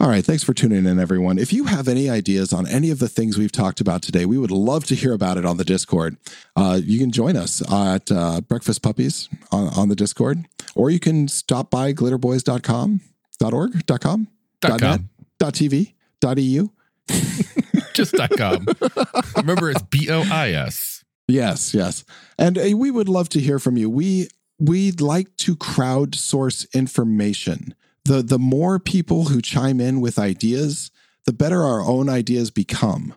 All 0.00 0.08
right. 0.08 0.24
Thanks 0.24 0.44
for 0.44 0.54
tuning 0.54 0.86
in, 0.86 0.98
everyone. 0.98 1.38
If 1.38 1.52
you 1.52 1.64
have 1.64 1.88
any 1.88 2.08
ideas 2.08 2.52
on 2.52 2.66
any 2.68 2.90
of 2.90 3.00
the 3.00 3.08
things 3.08 3.36
we've 3.36 3.52
talked 3.52 3.80
about 3.80 4.00
today, 4.00 4.24
we 4.26 4.38
would 4.38 4.50
love 4.50 4.86
to 4.86 4.94
hear 4.94 5.12
about 5.12 5.36
it 5.36 5.44
on 5.44 5.56
the 5.56 5.64
Discord. 5.64 6.16
Uh, 6.56 6.80
you 6.82 6.98
can 6.98 7.10
join 7.10 7.36
us 7.36 7.60
at 7.70 8.10
uh, 8.12 8.40
Breakfast 8.42 8.80
Puppies 8.80 9.28
on, 9.50 9.68
on 9.74 9.88
the 9.88 9.96
Discord, 9.96 10.46
or 10.74 10.88
you 10.88 11.00
can 11.00 11.26
stop 11.28 11.70
by 11.70 11.92
glitterbois.com, 11.92 13.00
.org, 13.42 13.86
.com, 14.00 14.28
Dot 14.60 14.80
.net. 14.80 15.00
.tv, 15.40 15.94
.eu. 16.22 16.70
Just 17.98 18.14
dot 18.14 18.30
com. 18.36 18.66
Remember, 19.36 19.70
it's 19.70 19.82
B 19.82 20.08
O 20.08 20.22
I 20.22 20.52
S. 20.52 21.04
Yes, 21.26 21.74
yes. 21.74 22.04
And 22.38 22.56
uh, 22.56 22.76
we 22.76 22.90
would 22.90 23.08
love 23.08 23.28
to 23.30 23.40
hear 23.40 23.58
from 23.58 23.76
you. 23.76 23.90
We 23.90 24.28
we'd 24.60 25.00
like 25.00 25.36
to 25.38 25.56
crowdsource 25.56 26.72
information. 26.72 27.74
The 28.04 28.22
the 28.22 28.38
more 28.38 28.78
people 28.78 29.24
who 29.24 29.42
chime 29.42 29.80
in 29.80 30.00
with 30.00 30.18
ideas, 30.18 30.92
the 31.26 31.32
better 31.32 31.62
our 31.62 31.80
own 31.80 32.08
ideas 32.08 32.52
become. 32.52 33.14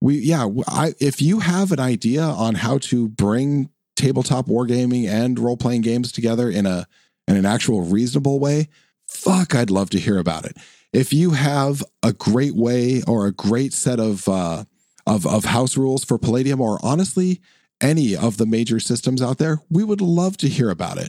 We 0.00 0.16
yeah, 0.18 0.48
I 0.66 0.94
if 1.00 1.22
you 1.22 1.38
have 1.38 1.70
an 1.70 1.80
idea 1.80 2.22
on 2.22 2.56
how 2.56 2.78
to 2.78 3.08
bring 3.08 3.70
tabletop 3.94 4.46
wargaming 4.46 5.08
and 5.08 5.38
role-playing 5.38 5.82
games 5.82 6.10
together 6.12 6.50
in 6.50 6.66
a 6.66 6.88
in 7.28 7.36
an 7.36 7.46
actual 7.46 7.82
reasonable 7.82 8.40
way, 8.40 8.68
fuck, 9.06 9.54
I'd 9.54 9.70
love 9.70 9.90
to 9.90 10.00
hear 10.00 10.18
about 10.18 10.44
it. 10.44 10.56
If 10.96 11.12
you 11.12 11.32
have 11.32 11.84
a 12.02 12.14
great 12.14 12.54
way 12.56 13.02
or 13.06 13.26
a 13.26 13.32
great 13.32 13.74
set 13.74 14.00
of 14.00 14.26
uh 14.30 14.64
of 15.06 15.26
of 15.26 15.44
house 15.44 15.76
rules 15.76 16.02
for 16.02 16.16
Palladium 16.16 16.58
or 16.58 16.78
honestly 16.82 17.42
any 17.82 18.16
of 18.16 18.38
the 18.38 18.46
major 18.46 18.80
systems 18.80 19.20
out 19.20 19.36
there, 19.36 19.60
we 19.68 19.84
would 19.84 20.00
love 20.00 20.38
to 20.38 20.48
hear 20.48 20.70
about 20.70 20.96
it. 20.96 21.08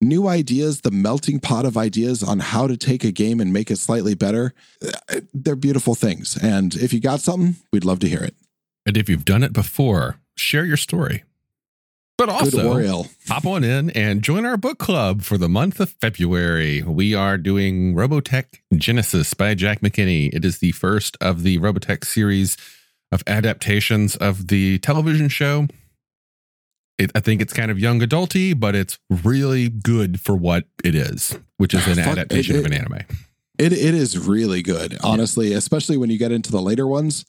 New 0.00 0.26
ideas, 0.26 0.80
the 0.80 0.90
melting 0.90 1.38
pot 1.38 1.64
of 1.64 1.76
ideas 1.76 2.24
on 2.24 2.40
how 2.40 2.66
to 2.66 2.76
take 2.76 3.04
a 3.04 3.12
game 3.12 3.38
and 3.38 3.52
make 3.52 3.70
it 3.70 3.76
slightly 3.76 4.14
better, 4.14 4.52
uh, 4.84 5.20
they're 5.32 5.54
beautiful 5.54 5.94
things. 5.94 6.36
And 6.42 6.74
if 6.74 6.92
you 6.92 6.98
got 6.98 7.20
something, 7.20 7.54
we'd 7.72 7.84
love 7.84 8.00
to 8.00 8.08
hear 8.08 8.24
it. 8.24 8.34
And 8.84 8.96
if 8.96 9.08
you've 9.08 9.24
done 9.24 9.44
it 9.44 9.52
before, 9.52 10.16
share 10.34 10.64
your 10.64 10.76
story. 10.76 11.22
But 12.20 12.28
also, 12.28 13.04
hop 13.28 13.46
on 13.46 13.64
in 13.64 13.88
and 13.92 14.20
join 14.20 14.44
our 14.44 14.58
book 14.58 14.78
club 14.78 15.22
for 15.22 15.38
the 15.38 15.48
month 15.48 15.80
of 15.80 15.88
February. 15.88 16.82
We 16.82 17.14
are 17.14 17.38
doing 17.38 17.94
Robotech 17.94 18.60
Genesis 18.74 19.32
by 19.32 19.54
Jack 19.54 19.80
McKinney. 19.80 20.28
It 20.34 20.44
is 20.44 20.58
the 20.58 20.72
first 20.72 21.16
of 21.22 21.44
the 21.44 21.58
Robotech 21.60 22.04
series 22.04 22.58
of 23.10 23.22
adaptations 23.26 24.16
of 24.16 24.48
the 24.48 24.78
television 24.80 25.30
show. 25.30 25.66
It, 26.98 27.10
I 27.14 27.20
think 27.20 27.40
it's 27.40 27.54
kind 27.54 27.70
of 27.70 27.78
young 27.78 28.00
adulty, 28.00 28.52
but 28.52 28.74
it's 28.74 28.98
really 29.08 29.70
good 29.70 30.20
for 30.20 30.36
what 30.36 30.66
it 30.84 30.94
is, 30.94 31.38
which 31.56 31.72
is 31.72 31.86
an 31.86 31.94
Fuck, 32.04 32.18
adaptation 32.18 32.56
it- 32.56 32.58
of 32.58 32.66
an 32.66 32.74
anime. 32.74 32.98
It 33.58 33.72
it 33.72 33.94
is 33.94 34.18
really 34.18 34.60
good, 34.60 34.98
honestly, 35.02 35.54
especially 35.54 35.96
when 35.96 36.10
you 36.10 36.18
get 36.18 36.32
into 36.32 36.52
the 36.52 36.60
later 36.60 36.86
ones 36.86 37.24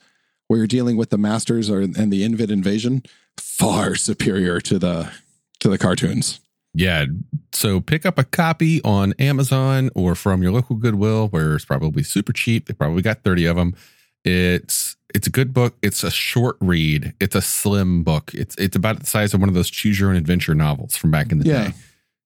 where 0.50 0.58
you're 0.58 0.68
dealing 0.68 0.98
with 0.98 1.12
the 1.12 1.18
masters 1.18 1.70
or 1.70 1.80
and 1.80 2.12
the 2.12 2.26
Invid 2.26 2.52
invasion, 2.52 3.04
far 3.42 3.96
superior 3.96 4.60
to 4.62 4.80
the 4.80 5.12
to 5.60 5.70
the 5.70 5.78
cartoons. 5.78 6.40
Yeah. 6.74 7.06
So 7.52 7.82
pick 7.82 8.06
up 8.06 8.18
a 8.18 8.24
copy 8.24 8.82
on 8.84 9.14
Amazon 9.20 9.90
or 9.94 10.16
from 10.16 10.42
your 10.42 10.52
local 10.54 10.78
Goodwill, 10.78 11.28
where 11.28 11.56
it's 11.56 11.66
probably 11.66 12.02
super 12.04 12.32
cheap. 12.32 12.68
They 12.68 12.74
probably 12.74 13.02
got 13.02 13.24
30 13.24 13.46
of 13.46 13.56
them. 13.58 13.76
It's 14.24 14.96
it's 15.14 15.28
a 15.28 15.30
good 15.30 15.54
book. 15.54 15.76
It's 15.82 16.04
a 16.04 16.12
short 16.12 16.56
read. 16.62 17.14
It's 17.20 17.36
a 17.36 17.42
slim 17.42 18.04
book. 18.04 18.32
It's 18.34 18.56
it's 18.56 18.76
about 18.78 19.00
the 19.02 19.06
size 19.06 19.34
of 19.34 19.42
one 19.42 19.50
of 19.50 19.56
those 19.56 19.70
choose 19.70 20.00
your 20.00 20.10
own 20.10 20.16
adventure 20.16 20.56
novels 20.56 20.96
from 20.96 21.12
back 21.12 21.32
in 21.32 21.40
the 21.40 21.46
Yeah. 21.50 21.68
day. 21.68 21.74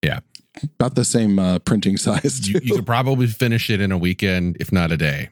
Yeah. 0.04 0.19
About 0.80 0.95
the 0.95 1.04
same 1.06 1.39
uh, 1.39 1.60
printing 1.60 1.97
size. 2.08 2.47
You, 2.47 2.60
you 2.63 2.75
could 2.75 2.86
probably 2.86 3.28
finish 3.28 3.69
it 3.69 3.82
in 3.82 3.91
a 3.91 3.97
weekend, 3.97 4.58
if 4.60 4.71
not 4.71 4.91
a 4.91 4.97
day. 4.97 5.30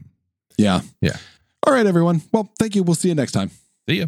yeah. 0.57 0.81
Yeah. 1.01 1.17
All 1.65 1.71
right, 1.73 1.85
everyone. 1.85 2.21
Well, 2.33 2.51
thank 2.59 2.75
you. 2.75 2.83
We'll 2.83 2.95
see 2.95 3.07
you 3.09 3.15
next 3.15 3.31
time. 3.33 3.51
See 3.87 3.99
ya. 3.99 4.07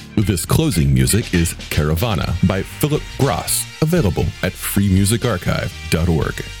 This 0.21 0.45
closing 0.45 0.93
music 0.93 1.33
is 1.33 1.55
Caravana 1.71 2.35
by 2.47 2.61
Phillip 2.61 3.01
Gross, 3.17 3.65
available 3.81 4.25
at 4.43 4.53
freemusicarchive.org. 4.53 6.60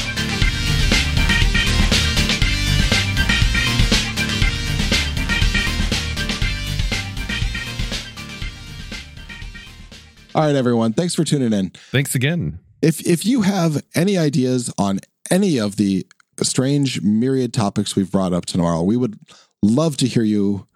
All 10.33 10.45
right, 10.45 10.55
everyone. 10.55 10.93
Thanks 10.93 11.13
for 11.13 11.25
tuning 11.25 11.51
in. 11.51 11.71
Thanks 11.91 12.15
again. 12.15 12.59
If 12.81 13.05
if 13.05 13.25
you 13.25 13.41
have 13.41 13.83
any 13.93 14.17
ideas 14.17 14.73
on 14.77 14.99
any 15.29 15.59
of 15.59 15.75
the 15.75 16.07
strange 16.41 17.01
myriad 17.01 17.53
topics 17.53 17.95
we've 17.95 18.11
brought 18.11 18.31
up 18.31 18.45
tomorrow, 18.45 18.81
we 18.81 18.95
would 18.95 19.19
love 19.61 19.97
to 19.97 20.07
hear 20.07 20.23
you. 20.23 20.67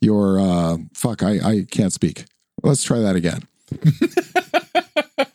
Your 0.00 0.40
uh, 0.40 0.78
fuck, 0.94 1.22
I 1.22 1.38
I 1.40 1.66
can't 1.70 1.92
speak. 1.92 2.24
Let's 2.62 2.82
try 2.82 3.00
that 3.00 3.16
again. 3.16 3.42